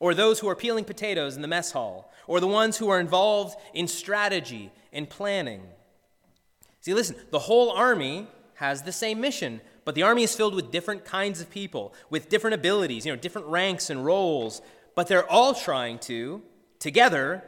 or 0.00 0.14
those 0.14 0.40
who 0.40 0.48
are 0.48 0.56
peeling 0.56 0.84
potatoes 0.84 1.36
in 1.36 1.42
the 1.42 1.48
mess 1.48 1.72
hall, 1.72 2.12
or 2.26 2.40
the 2.40 2.46
ones 2.46 2.76
who 2.76 2.88
are 2.88 3.00
involved 3.00 3.58
in 3.74 3.88
strategy 3.88 4.70
and 4.92 5.08
planning. 5.08 5.62
See, 6.80 6.94
listen, 6.94 7.16
the 7.30 7.40
whole 7.40 7.70
army 7.70 8.28
has 8.54 8.82
the 8.82 8.92
same 8.92 9.20
mission, 9.20 9.60
but 9.84 9.94
the 9.94 10.02
army 10.02 10.22
is 10.22 10.34
filled 10.34 10.54
with 10.54 10.70
different 10.70 11.04
kinds 11.04 11.40
of 11.40 11.50
people, 11.50 11.94
with 12.10 12.28
different 12.28 12.54
abilities, 12.54 13.06
you 13.06 13.12
know, 13.12 13.16
different 13.16 13.46
ranks 13.48 13.90
and 13.90 14.04
roles, 14.04 14.60
but 14.94 15.06
they're 15.06 15.28
all 15.30 15.54
trying 15.54 15.98
to, 16.00 16.42
together, 16.78 17.42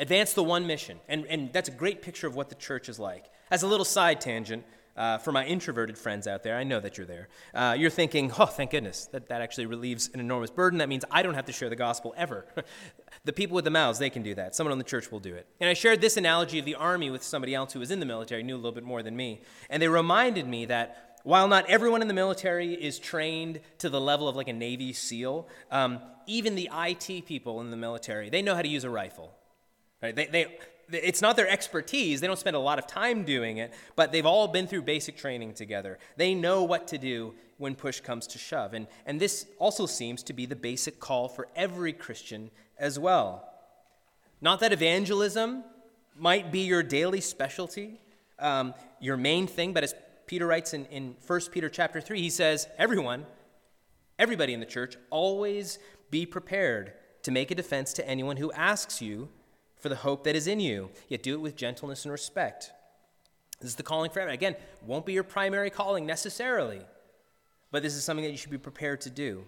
advance 0.00 0.32
the 0.32 0.42
one 0.42 0.66
mission. 0.66 0.98
And, 1.08 1.26
and 1.26 1.52
that's 1.52 1.68
a 1.68 1.72
great 1.72 2.02
picture 2.02 2.26
of 2.26 2.34
what 2.34 2.48
the 2.48 2.54
church 2.54 2.88
is 2.88 2.98
like. 2.98 3.26
As 3.50 3.62
a 3.62 3.66
little 3.66 3.84
side 3.84 4.20
tangent, 4.20 4.64
uh, 4.98 5.16
for 5.16 5.30
my 5.30 5.46
introverted 5.46 5.96
friends 5.96 6.26
out 6.26 6.42
there, 6.42 6.56
I 6.56 6.64
know 6.64 6.80
that 6.80 6.98
you're 6.98 7.06
there. 7.06 7.28
Uh, 7.54 7.76
you're 7.78 7.88
thinking, 7.88 8.32
oh, 8.38 8.46
thank 8.46 8.72
goodness, 8.72 9.06
that, 9.12 9.28
that 9.28 9.40
actually 9.40 9.66
relieves 9.66 10.10
an 10.12 10.18
enormous 10.18 10.50
burden. 10.50 10.80
That 10.80 10.88
means 10.88 11.04
I 11.10 11.22
don't 11.22 11.34
have 11.34 11.46
to 11.46 11.52
share 11.52 11.70
the 11.70 11.76
gospel 11.76 12.12
ever. 12.16 12.44
the 13.24 13.32
people 13.32 13.54
with 13.54 13.64
the 13.64 13.70
mouths, 13.70 14.00
they 14.00 14.10
can 14.10 14.24
do 14.24 14.34
that. 14.34 14.56
Someone 14.56 14.72
in 14.72 14.78
the 14.78 14.84
church 14.84 15.12
will 15.12 15.20
do 15.20 15.34
it. 15.34 15.46
And 15.60 15.70
I 15.70 15.74
shared 15.74 16.00
this 16.00 16.16
analogy 16.16 16.58
of 16.58 16.64
the 16.64 16.74
army 16.74 17.10
with 17.10 17.22
somebody 17.22 17.54
else 17.54 17.72
who 17.72 17.78
was 17.78 17.92
in 17.92 18.00
the 18.00 18.06
military, 18.06 18.42
knew 18.42 18.56
a 18.56 18.56
little 18.56 18.72
bit 18.72 18.84
more 18.84 19.02
than 19.02 19.16
me. 19.16 19.40
And 19.70 19.80
they 19.80 19.88
reminded 19.88 20.48
me 20.48 20.66
that 20.66 21.20
while 21.22 21.46
not 21.46 21.68
everyone 21.68 22.02
in 22.02 22.08
the 22.08 22.14
military 22.14 22.74
is 22.74 22.98
trained 22.98 23.60
to 23.78 23.88
the 23.88 24.00
level 24.00 24.28
of 24.28 24.34
like 24.34 24.48
a 24.48 24.52
Navy 24.52 24.92
SEAL, 24.92 25.46
um, 25.70 26.00
even 26.26 26.56
the 26.56 26.68
IT 26.72 27.26
people 27.26 27.60
in 27.60 27.70
the 27.70 27.76
military, 27.76 28.30
they 28.30 28.42
know 28.42 28.54
how 28.54 28.62
to 28.62 28.68
use 28.68 28.82
a 28.84 28.90
rifle. 28.90 29.32
Right? 30.02 30.14
They, 30.14 30.26
they, 30.26 30.58
it's 30.90 31.20
not 31.20 31.36
their 31.36 31.48
expertise. 31.48 32.20
They 32.20 32.26
don't 32.26 32.38
spend 32.38 32.56
a 32.56 32.60
lot 32.60 32.78
of 32.78 32.86
time 32.86 33.24
doing 33.24 33.58
it, 33.58 33.72
but 33.96 34.12
they've 34.12 34.26
all 34.26 34.48
been 34.48 34.66
through 34.66 34.82
basic 34.82 35.16
training 35.16 35.54
together. 35.54 35.98
They 36.16 36.34
know 36.34 36.62
what 36.62 36.88
to 36.88 36.98
do 36.98 37.34
when 37.58 37.74
push 37.74 38.00
comes 38.00 38.26
to 38.28 38.38
shove. 38.38 38.72
And, 38.72 38.86
and 39.04 39.20
this 39.20 39.46
also 39.58 39.86
seems 39.86 40.22
to 40.24 40.32
be 40.32 40.46
the 40.46 40.56
basic 40.56 41.00
call 41.00 41.28
for 41.28 41.48
every 41.54 41.92
Christian 41.92 42.50
as 42.78 42.98
well. 42.98 43.48
Not 44.40 44.60
that 44.60 44.72
evangelism 44.72 45.64
might 46.16 46.50
be 46.50 46.60
your 46.60 46.82
daily 46.82 47.20
specialty, 47.20 48.00
um, 48.38 48.74
your 49.00 49.16
main 49.16 49.46
thing, 49.46 49.72
but 49.72 49.82
as 49.84 49.94
Peter 50.26 50.46
writes 50.46 50.74
in, 50.74 50.86
in 50.86 51.16
1 51.26 51.40
Peter 51.50 51.68
chapter 51.68 52.00
3, 52.00 52.20
he 52.20 52.30
says, 52.30 52.68
Everyone, 52.78 53.26
everybody 54.18 54.52
in 54.52 54.60
the 54.60 54.66
church, 54.66 54.96
always 55.10 55.78
be 56.10 56.24
prepared 56.24 56.92
to 57.22 57.30
make 57.30 57.50
a 57.50 57.54
defense 57.54 57.92
to 57.94 58.08
anyone 58.08 58.36
who 58.36 58.52
asks 58.52 59.02
you 59.02 59.28
for 59.80 59.88
the 59.88 59.96
hope 59.96 60.24
that 60.24 60.36
is 60.36 60.46
in 60.46 60.60
you, 60.60 60.90
yet 61.08 61.22
do 61.22 61.34
it 61.34 61.40
with 61.40 61.56
gentleness 61.56 62.04
and 62.04 62.12
respect. 62.12 62.72
This 63.60 63.70
is 63.70 63.76
the 63.76 63.82
calling 63.82 64.10
for 64.10 64.20
everyone. 64.20 64.34
Again, 64.34 64.56
won't 64.86 65.06
be 65.06 65.12
your 65.12 65.24
primary 65.24 65.70
calling 65.70 66.06
necessarily, 66.06 66.80
but 67.70 67.82
this 67.82 67.94
is 67.94 68.04
something 68.04 68.24
that 68.24 68.30
you 68.30 68.36
should 68.36 68.50
be 68.50 68.58
prepared 68.58 69.00
to 69.02 69.10
do. 69.10 69.44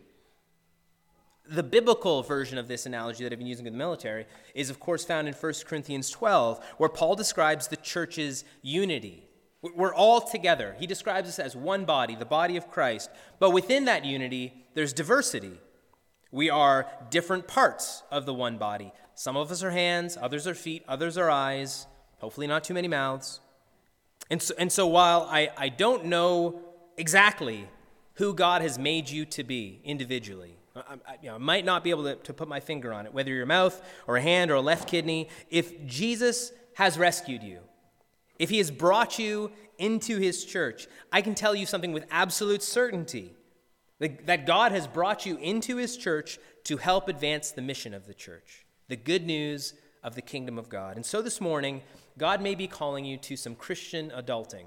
The 1.48 1.62
biblical 1.62 2.22
version 2.22 2.58
of 2.58 2.68
this 2.68 2.86
analogy 2.86 3.24
that 3.24 3.32
I've 3.32 3.38
been 3.38 3.48
using 3.48 3.66
in 3.66 3.72
the 3.72 3.78
military 3.78 4.26
is, 4.54 4.70
of 4.70 4.78
course, 4.78 5.04
found 5.04 5.26
in 5.26 5.34
1 5.34 5.52
Corinthians 5.66 6.10
12, 6.10 6.64
where 6.76 6.88
Paul 6.88 7.16
describes 7.16 7.68
the 7.68 7.76
church's 7.76 8.44
unity. 8.62 9.24
We're 9.62 9.94
all 9.94 10.20
together. 10.20 10.76
He 10.78 10.86
describes 10.86 11.28
us 11.28 11.38
as 11.38 11.54
one 11.54 11.84
body, 11.84 12.14
the 12.14 12.24
body 12.24 12.56
of 12.56 12.70
Christ. 12.70 13.10
But 13.38 13.50
within 13.50 13.84
that 13.86 14.04
unity, 14.04 14.64
there's 14.74 14.92
diversity. 14.92 15.58
We 16.30 16.48
are 16.50 16.86
different 17.10 17.46
parts 17.46 18.02
of 18.10 18.26
the 18.26 18.34
one 18.34 18.56
body. 18.56 18.92
Some 19.20 19.36
of 19.36 19.50
us 19.50 19.62
are 19.62 19.70
hands, 19.70 20.16
others 20.18 20.46
are 20.46 20.54
feet, 20.54 20.82
others 20.88 21.18
are 21.18 21.28
eyes, 21.28 21.86
hopefully, 22.20 22.46
not 22.46 22.64
too 22.64 22.72
many 22.72 22.88
mouths. 22.88 23.40
And 24.30 24.40
so, 24.40 24.54
and 24.56 24.72
so 24.72 24.86
while 24.86 25.28
I, 25.30 25.50
I 25.58 25.68
don't 25.68 26.06
know 26.06 26.62
exactly 26.96 27.68
who 28.14 28.32
God 28.32 28.62
has 28.62 28.78
made 28.78 29.10
you 29.10 29.26
to 29.26 29.44
be 29.44 29.82
individually, 29.84 30.56
I, 30.74 30.80
I, 31.06 31.16
you 31.20 31.28
know, 31.28 31.34
I 31.34 31.38
might 31.38 31.66
not 31.66 31.84
be 31.84 31.90
able 31.90 32.04
to, 32.04 32.14
to 32.14 32.32
put 32.32 32.48
my 32.48 32.60
finger 32.60 32.94
on 32.94 33.04
it, 33.04 33.12
whether 33.12 33.30
you're 33.30 33.42
a 33.42 33.46
mouth 33.46 33.78
or 34.06 34.16
a 34.16 34.22
hand 34.22 34.50
or 34.50 34.54
a 34.54 34.62
left 34.62 34.88
kidney. 34.88 35.28
If 35.50 35.84
Jesus 35.84 36.52
has 36.76 36.96
rescued 36.96 37.42
you, 37.42 37.58
if 38.38 38.48
he 38.48 38.56
has 38.56 38.70
brought 38.70 39.18
you 39.18 39.52
into 39.76 40.16
his 40.16 40.46
church, 40.46 40.88
I 41.12 41.20
can 41.20 41.34
tell 41.34 41.54
you 41.54 41.66
something 41.66 41.92
with 41.92 42.06
absolute 42.10 42.62
certainty 42.62 43.34
that 43.98 44.46
God 44.46 44.72
has 44.72 44.86
brought 44.86 45.26
you 45.26 45.36
into 45.36 45.76
his 45.76 45.98
church 45.98 46.38
to 46.64 46.78
help 46.78 47.06
advance 47.06 47.50
the 47.50 47.60
mission 47.60 47.92
of 47.92 48.06
the 48.06 48.14
church, 48.14 48.64
the 48.90 48.96
good 48.96 49.24
news 49.24 49.72
of 50.02 50.16
the 50.16 50.20
kingdom 50.20 50.58
of 50.58 50.68
God. 50.68 50.96
And 50.96 51.06
so 51.06 51.22
this 51.22 51.40
morning, 51.40 51.80
God 52.18 52.42
may 52.42 52.56
be 52.56 52.66
calling 52.66 53.04
you 53.04 53.16
to 53.18 53.36
some 53.36 53.54
Christian 53.54 54.10
adulting. 54.10 54.66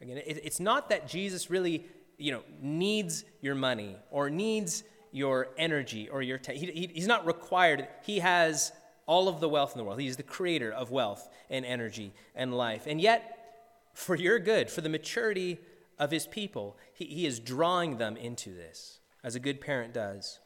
Again, 0.00 0.22
it's 0.24 0.60
not 0.60 0.88
that 0.90 1.08
Jesus 1.08 1.50
really, 1.50 1.86
you 2.18 2.30
know, 2.30 2.42
needs 2.62 3.24
your 3.40 3.56
money 3.56 3.96
or 4.10 4.30
needs 4.30 4.84
your 5.10 5.48
energy 5.58 6.08
or 6.08 6.22
your 6.22 6.38
time. 6.38 6.56
He, 6.56 6.88
he's 6.94 7.08
not 7.08 7.26
required. 7.26 7.88
He 8.04 8.20
has 8.20 8.72
all 9.06 9.28
of 9.28 9.40
the 9.40 9.48
wealth 9.48 9.72
in 9.72 9.78
the 9.78 9.84
world. 9.84 10.00
He's 10.00 10.16
the 10.16 10.22
creator 10.22 10.70
of 10.70 10.92
wealth 10.92 11.28
and 11.50 11.66
energy 11.66 12.12
and 12.34 12.54
life. 12.54 12.84
And 12.86 13.00
yet, 13.00 13.90
for 13.92 14.14
your 14.14 14.38
good, 14.38 14.70
for 14.70 14.82
the 14.82 14.88
maturity 14.88 15.58
of 15.98 16.12
his 16.12 16.28
people, 16.28 16.76
he, 16.92 17.06
he 17.06 17.26
is 17.26 17.40
drawing 17.40 17.98
them 17.98 18.16
into 18.16 18.54
this, 18.54 19.00
as 19.24 19.34
a 19.34 19.40
good 19.40 19.60
parent 19.60 19.92
does. 19.94 20.38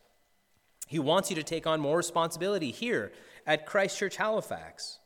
He 0.89 0.99
wants 0.99 1.31
you 1.31 1.37
to 1.37 1.43
take 1.43 1.67
on 1.67 1.81
more 1.81 1.97
responsibility 1.97 2.73
here 2.73 3.13
at 3.47 3.67
Christ 3.67 3.97
Church 3.97 4.17
Halifax, 4.17 4.99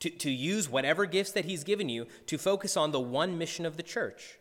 to, 0.00 0.10
to 0.10 0.30
use 0.30 0.68
whatever 0.68 1.06
gifts 1.06 1.32
that 1.32 1.46
he's 1.46 1.64
given 1.64 1.88
you 1.88 2.06
to 2.26 2.36
focus 2.36 2.76
on 2.76 2.90
the 2.90 3.00
one 3.00 3.38
mission 3.38 3.64
of 3.64 3.76
the 3.76 3.82
church. 3.82 4.38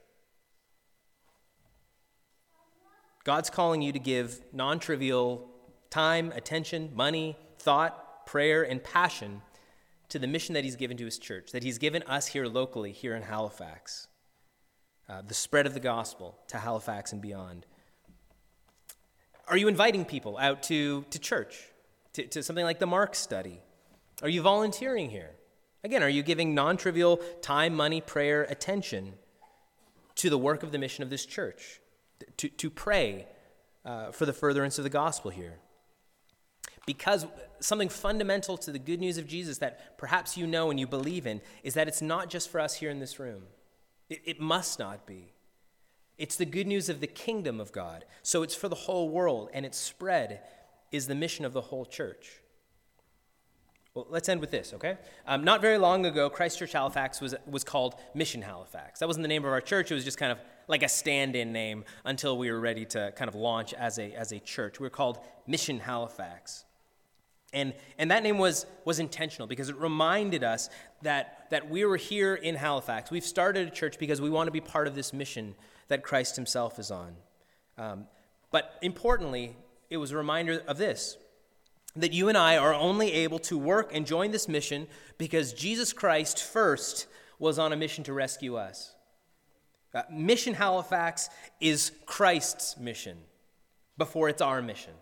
God's 3.23 3.49
calling 3.49 3.81
you 3.81 3.91
to 3.91 3.99
give 3.99 4.41
non 4.51 4.79
trivial 4.79 5.47
time, 5.91 6.31
attention, 6.35 6.89
money, 6.95 7.37
thought, 7.59 8.25
prayer, 8.25 8.63
and 8.63 8.83
passion 8.83 9.41
to 10.09 10.17
the 10.17 10.27
mission 10.27 10.53
that 10.53 10.63
He's 10.63 10.75
given 10.75 10.97
to 10.97 11.05
His 11.05 11.19
church, 11.19 11.51
that 11.51 11.63
He's 11.63 11.77
given 11.77 12.01
us 12.03 12.27
here 12.27 12.47
locally, 12.47 12.91
here 12.91 13.15
in 13.15 13.23
Halifax. 13.23 14.07
Uh, 15.07 15.21
the 15.21 15.33
spread 15.33 15.65
of 15.65 15.73
the 15.73 15.79
gospel 15.79 16.39
to 16.47 16.57
Halifax 16.57 17.11
and 17.11 17.21
beyond. 17.21 17.65
Are 19.51 19.57
you 19.57 19.67
inviting 19.67 20.05
people 20.05 20.37
out 20.37 20.63
to, 20.63 21.03
to 21.09 21.19
church, 21.19 21.59
to, 22.13 22.25
to 22.25 22.41
something 22.41 22.63
like 22.63 22.79
the 22.79 22.85
Mark 22.85 23.15
study? 23.15 23.59
Are 24.23 24.29
you 24.29 24.41
volunteering 24.41 25.09
here? 25.09 25.31
Again, 25.83 26.01
are 26.01 26.09
you 26.09 26.23
giving 26.23 26.55
non 26.55 26.77
trivial 26.77 27.17
time, 27.41 27.75
money, 27.75 27.99
prayer, 27.99 28.43
attention 28.43 29.15
to 30.15 30.29
the 30.29 30.37
work 30.37 30.63
of 30.63 30.71
the 30.71 30.77
mission 30.77 31.03
of 31.03 31.09
this 31.09 31.25
church? 31.25 31.81
To, 32.37 32.47
to 32.47 32.69
pray 32.69 33.27
uh, 33.83 34.11
for 34.11 34.25
the 34.25 34.31
furtherance 34.31 34.77
of 34.77 34.85
the 34.85 34.89
gospel 34.89 35.31
here? 35.31 35.55
Because 36.85 37.25
something 37.59 37.89
fundamental 37.89 38.57
to 38.57 38.71
the 38.71 38.79
good 38.79 39.01
news 39.01 39.17
of 39.17 39.27
Jesus 39.27 39.57
that 39.57 39.97
perhaps 39.97 40.37
you 40.37 40.47
know 40.47 40.69
and 40.69 40.79
you 40.79 40.87
believe 40.87 41.27
in 41.27 41.41
is 41.61 41.73
that 41.73 41.89
it's 41.89 42.01
not 42.01 42.29
just 42.29 42.49
for 42.49 42.61
us 42.61 42.75
here 42.75 42.89
in 42.89 42.99
this 42.99 43.19
room. 43.19 43.43
It, 44.09 44.21
it 44.23 44.39
must 44.39 44.79
not 44.79 45.05
be. 45.05 45.33
It's 46.21 46.35
the 46.35 46.45
good 46.45 46.67
news 46.67 46.87
of 46.87 46.99
the 46.99 47.07
kingdom 47.07 47.59
of 47.59 47.71
God. 47.71 48.05
So 48.21 48.43
it's 48.43 48.53
for 48.53 48.69
the 48.69 48.75
whole 48.75 49.09
world, 49.09 49.49
and 49.55 49.65
its 49.65 49.75
spread 49.75 50.41
is 50.91 51.07
the 51.07 51.15
mission 51.15 51.45
of 51.45 51.53
the 51.53 51.61
whole 51.61 51.83
church. 51.83 52.41
Well, 53.95 54.05
let's 54.07 54.29
end 54.29 54.39
with 54.39 54.51
this, 54.51 54.71
okay? 54.75 54.97
Um, 55.25 55.43
not 55.43 55.61
very 55.61 55.79
long 55.79 56.05
ago, 56.05 56.29
Christchurch 56.29 56.73
Halifax 56.73 57.21
was, 57.21 57.33
was 57.47 57.63
called 57.63 57.95
Mission 58.13 58.43
Halifax. 58.43 58.99
That 58.99 59.07
wasn't 59.07 59.23
the 59.23 59.29
name 59.29 59.43
of 59.43 59.51
our 59.51 59.61
church, 59.61 59.89
it 59.89 59.95
was 59.95 60.03
just 60.03 60.19
kind 60.19 60.31
of 60.31 60.37
like 60.67 60.83
a 60.83 60.87
stand 60.87 61.35
in 61.35 61.51
name 61.51 61.85
until 62.05 62.37
we 62.37 62.51
were 62.51 62.59
ready 62.59 62.85
to 62.85 63.11
kind 63.15 63.27
of 63.27 63.33
launch 63.33 63.73
as 63.73 63.97
a, 63.97 64.13
as 64.13 64.31
a 64.31 64.39
church. 64.39 64.79
We 64.79 64.85
were 64.85 64.91
called 64.91 65.17
Mission 65.47 65.79
Halifax. 65.79 66.65
And, 67.53 67.73
and 67.97 68.11
that 68.11 68.23
name 68.23 68.37
was, 68.37 68.65
was 68.85 68.99
intentional 68.99 69.47
because 69.47 69.69
it 69.69 69.75
reminded 69.75 70.43
us 70.43 70.69
that, 71.01 71.47
that 71.49 71.69
we 71.69 71.83
were 71.83 71.97
here 71.97 72.35
in 72.35 72.55
Halifax. 72.55 73.11
We've 73.11 73.25
started 73.25 73.67
a 73.67 73.71
church 73.71 73.99
because 73.99 74.21
we 74.21 74.29
want 74.29 74.47
to 74.47 74.51
be 74.51 74.61
part 74.61 74.87
of 74.87 74.95
this 74.95 75.11
mission 75.11 75.55
that 75.89 76.03
Christ 76.03 76.37
himself 76.37 76.79
is 76.79 76.91
on. 76.91 77.15
Um, 77.77 78.05
but 78.51 78.77
importantly, 78.81 79.57
it 79.89 79.97
was 79.97 80.11
a 80.11 80.17
reminder 80.17 80.63
of 80.67 80.77
this 80.77 81.17
that 81.97 82.13
you 82.13 82.29
and 82.29 82.37
I 82.37 82.55
are 82.55 82.73
only 82.73 83.11
able 83.11 83.39
to 83.39 83.57
work 83.57 83.91
and 83.93 84.07
join 84.07 84.31
this 84.31 84.47
mission 84.47 84.87
because 85.17 85.51
Jesus 85.51 85.91
Christ 85.91 86.41
first 86.41 87.05
was 87.37 87.59
on 87.59 87.73
a 87.73 87.75
mission 87.75 88.05
to 88.05 88.13
rescue 88.13 88.55
us. 88.55 88.95
Uh, 89.93 90.03
mission 90.09 90.53
Halifax 90.53 91.29
is 91.59 91.91
Christ's 92.05 92.77
mission 92.77 93.17
before 93.97 94.29
it's 94.29 94.41
our 94.41 94.61
mission. 94.61 94.93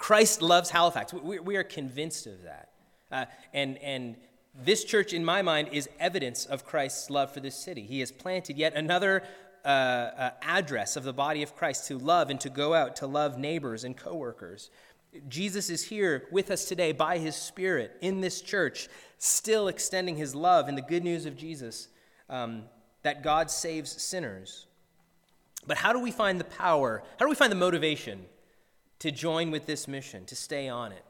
Christ 0.00 0.40
loves 0.40 0.70
Halifax. 0.70 1.12
We, 1.12 1.40
we 1.40 1.56
are 1.56 1.62
convinced 1.62 2.26
of 2.26 2.42
that. 2.44 2.70
Uh, 3.12 3.26
and, 3.52 3.76
and 3.78 4.16
this 4.54 4.82
church, 4.82 5.12
in 5.12 5.22
my 5.22 5.42
mind, 5.42 5.68
is 5.72 5.90
evidence 6.00 6.46
of 6.46 6.64
Christ's 6.64 7.10
love 7.10 7.34
for 7.34 7.40
this 7.40 7.54
city. 7.54 7.82
He 7.82 8.00
has 8.00 8.10
planted 8.10 8.56
yet 8.56 8.74
another 8.74 9.22
uh, 9.62 9.68
uh, 9.68 10.30
address 10.40 10.96
of 10.96 11.04
the 11.04 11.12
body 11.12 11.42
of 11.42 11.54
Christ 11.54 11.86
to 11.88 11.98
love 11.98 12.30
and 12.30 12.40
to 12.40 12.48
go 12.48 12.72
out 12.72 12.96
to 12.96 13.06
love 13.06 13.38
neighbors 13.38 13.84
and 13.84 13.94
coworkers. 13.94 14.70
Jesus 15.28 15.68
is 15.68 15.84
here 15.84 16.26
with 16.32 16.50
us 16.50 16.64
today 16.64 16.92
by 16.92 17.18
his 17.18 17.36
Spirit 17.36 17.92
in 18.00 18.22
this 18.22 18.40
church, 18.40 18.88
still 19.18 19.68
extending 19.68 20.16
his 20.16 20.34
love 20.34 20.66
and 20.66 20.78
the 20.78 20.82
good 20.82 21.04
news 21.04 21.26
of 21.26 21.36
Jesus 21.36 21.88
um, 22.30 22.62
that 23.02 23.22
God 23.22 23.50
saves 23.50 24.00
sinners. 24.02 24.66
But 25.66 25.76
how 25.76 25.92
do 25.92 25.98
we 26.00 26.10
find 26.10 26.40
the 26.40 26.44
power? 26.44 27.02
How 27.18 27.26
do 27.26 27.28
we 27.28 27.36
find 27.36 27.52
the 27.52 27.56
motivation 27.56 28.24
to 29.00 29.10
join 29.10 29.50
with 29.50 29.66
this 29.66 29.88
mission, 29.88 30.24
to 30.26 30.36
stay 30.36 30.68
on 30.68 30.92
it? 30.92 31.04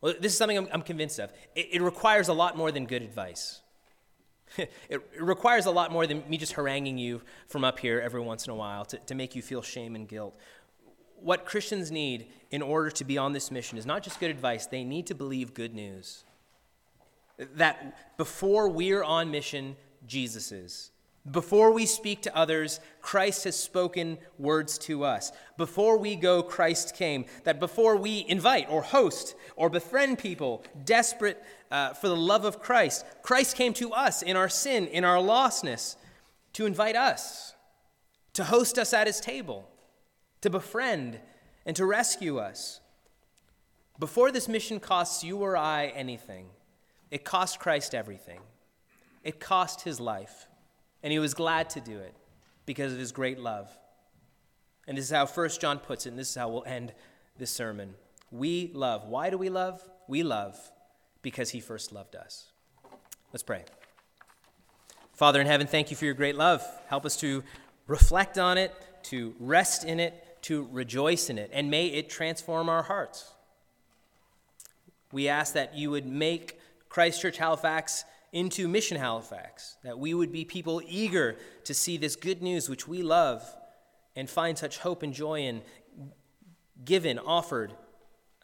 Well, 0.00 0.14
this 0.18 0.32
is 0.32 0.38
something 0.38 0.56
I'm, 0.56 0.68
I'm 0.72 0.82
convinced 0.82 1.18
of. 1.18 1.30
It, 1.54 1.68
it, 1.72 1.82
requires 1.82 2.28
a 2.28 2.32
lot 2.32 2.56
more 2.56 2.72
than 2.72 2.86
good 2.86 3.02
advice. 3.02 3.60
it, 4.56 4.72
it, 4.88 5.02
requires 5.22 5.66
a 5.66 5.70
lot 5.70 5.92
more 5.92 6.06
than 6.06 6.22
me 6.28 6.38
just 6.38 6.54
haranguing 6.54 6.98
you 6.98 7.20
from 7.48 7.64
up 7.64 7.78
here 7.78 8.00
every 8.00 8.20
once 8.20 8.46
in 8.46 8.52
a 8.52 8.54
while 8.54 8.84
to, 8.86 8.98
to 8.98 9.14
make 9.14 9.36
you 9.36 9.42
feel 9.42 9.62
shame 9.62 9.94
and 9.94 10.08
guilt. 10.08 10.34
What 11.16 11.44
Christians 11.44 11.90
need 11.90 12.28
in 12.50 12.62
order 12.62 12.90
to 12.90 13.04
be 13.04 13.18
on 13.18 13.32
this 13.32 13.50
mission 13.50 13.76
is 13.76 13.84
not 13.84 14.02
just 14.02 14.18
good 14.20 14.30
advice, 14.30 14.66
they 14.66 14.84
need 14.84 15.06
to 15.08 15.14
believe 15.14 15.52
good 15.52 15.74
news. 15.74 16.24
That 17.56 18.16
before 18.16 18.68
we're 18.68 19.04
on 19.04 19.30
mission, 19.30 19.76
Jesus 20.06 20.50
is. 20.50 20.90
Before 21.28 21.70
we 21.70 21.84
speak 21.84 22.22
to 22.22 22.36
others, 22.36 22.80
Christ 23.02 23.44
has 23.44 23.54
spoken 23.54 24.16
words 24.38 24.78
to 24.78 25.04
us. 25.04 25.32
Before 25.58 25.98
we 25.98 26.16
go, 26.16 26.42
Christ 26.42 26.96
came. 26.96 27.26
That 27.44 27.60
before 27.60 27.96
we 27.96 28.24
invite 28.26 28.70
or 28.70 28.80
host 28.80 29.34
or 29.54 29.68
befriend 29.68 30.18
people 30.18 30.64
desperate 30.84 31.42
uh, 31.70 31.92
for 31.92 32.08
the 32.08 32.16
love 32.16 32.46
of 32.46 32.60
Christ, 32.60 33.04
Christ 33.22 33.54
came 33.54 33.74
to 33.74 33.92
us 33.92 34.22
in 34.22 34.34
our 34.34 34.48
sin, 34.48 34.86
in 34.86 35.04
our 35.04 35.18
lostness, 35.18 35.96
to 36.54 36.64
invite 36.64 36.96
us, 36.96 37.54
to 38.32 38.44
host 38.44 38.78
us 38.78 38.94
at 38.94 39.06
his 39.06 39.20
table, 39.20 39.68
to 40.40 40.48
befriend 40.48 41.20
and 41.66 41.76
to 41.76 41.84
rescue 41.84 42.38
us. 42.38 42.80
Before 43.98 44.32
this 44.32 44.48
mission 44.48 44.80
costs 44.80 45.22
you 45.22 45.36
or 45.36 45.54
I 45.54 45.88
anything, 45.88 46.46
it 47.10 47.24
cost 47.24 47.60
Christ 47.60 47.94
everything. 47.94 48.40
It 49.22 49.38
cost 49.38 49.82
his 49.82 50.00
life. 50.00 50.46
And 51.02 51.12
he 51.12 51.18
was 51.18 51.34
glad 51.34 51.70
to 51.70 51.80
do 51.80 51.98
it 51.98 52.14
because 52.66 52.92
of 52.92 52.98
his 52.98 53.12
great 53.12 53.38
love. 53.38 53.68
And 54.86 54.98
this 54.98 55.06
is 55.06 55.10
how 55.10 55.26
First 55.26 55.60
John 55.60 55.78
puts 55.78 56.06
it, 56.06 56.10
and 56.10 56.18
this 56.18 56.30
is 56.30 56.34
how 56.34 56.48
we'll 56.48 56.64
end 56.64 56.92
this 57.38 57.50
sermon. 57.50 57.94
We 58.30 58.70
love. 58.74 59.06
Why 59.08 59.30
do 59.30 59.38
we 59.38 59.48
love? 59.48 59.82
We 60.08 60.22
love 60.22 60.56
because 61.22 61.50
he 61.50 61.60
first 61.60 61.92
loved 61.92 62.16
us. 62.16 62.46
Let's 63.32 63.42
pray. 63.42 63.64
Father 65.12 65.40
in 65.40 65.46
heaven, 65.46 65.66
thank 65.66 65.90
you 65.90 65.96
for 65.96 66.06
your 66.06 66.14
great 66.14 66.36
love. 66.36 66.64
Help 66.88 67.04
us 67.04 67.16
to 67.18 67.44
reflect 67.86 68.38
on 68.38 68.58
it, 68.58 68.74
to 69.04 69.34
rest 69.38 69.84
in 69.84 70.00
it, 70.00 70.42
to 70.42 70.68
rejoice 70.72 71.28
in 71.28 71.38
it, 71.38 71.50
and 71.52 71.70
may 71.70 71.86
it 71.86 72.08
transform 72.08 72.68
our 72.68 72.82
hearts. 72.82 73.32
We 75.12 75.28
ask 75.28 75.54
that 75.54 75.74
you 75.74 75.90
would 75.90 76.06
make 76.06 76.58
Christchurch 76.88 77.36
Halifax 77.36 78.04
into 78.32 78.68
Mission 78.68 78.96
Halifax, 78.96 79.76
that 79.82 79.98
we 79.98 80.14
would 80.14 80.32
be 80.32 80.44
people 80.44 80.80
eager 80.86 81.36
to 81.64 81.74
see 81.74 81.96
this 81.96 82.16
good 82.16 82.42
news 82.42 82.68
which 82.68 82.86
we 82.86 83.02
love 83.02 83.44
and 84.14 84.28
find 84.28 84.56
such 84.56 84.78
hope 84.78 85.02
and 85.02 85.12
joy 85.12 85.40
in, 85.40 85.62
given, 86.84 87.18
offered 87.18 87.72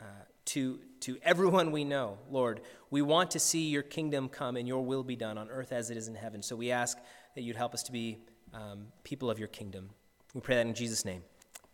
uh, 0.01 0.05
to, 0.47 0.81
to 1.01 1.19
everyone 1.23 1.71
we 1.71 1.85
know. 1.85 2.19
Lord, 2.31 2.61
we 2.91 3.03
want 3.03 3.31
to 3.33 3.39
see 3.39 3.69
your 3.69 3.83
kingdom 3.83 4.29
come 4.29 4.57
and 4.57 4.67
your 4.67 4.85
will 4.85 5.05
be 5.05 5.17
done 5.17 5.39
on 5.39 5.49
earth 5.51 5.73
as 5.73 5.91
it 5.91 5.97
is 5.97 6.09
in 6.09 6.15
heaven. 6.15 6.43
So 6.43 6.57
we 6.57 6.71
ask 6.71 6.99
that 7.35 7.43
you'd 7.43 7.57
help 7.57 7.75
us 7.75 7.83
to 7.85 7.93
be 7.93 8.19
um, 8.55 8.87
people 9.05 9.31
of 9.31 9.39
your 9.39 9.49
kingdom. 9.49 9.91
We 10.35 10.41
pray 10.41 10.57
that 10.57 10.67
in 10.67 10.75
Jesus' 10.75 11.05
name. 11.05 11.23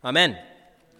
Amen. 0.03 0.37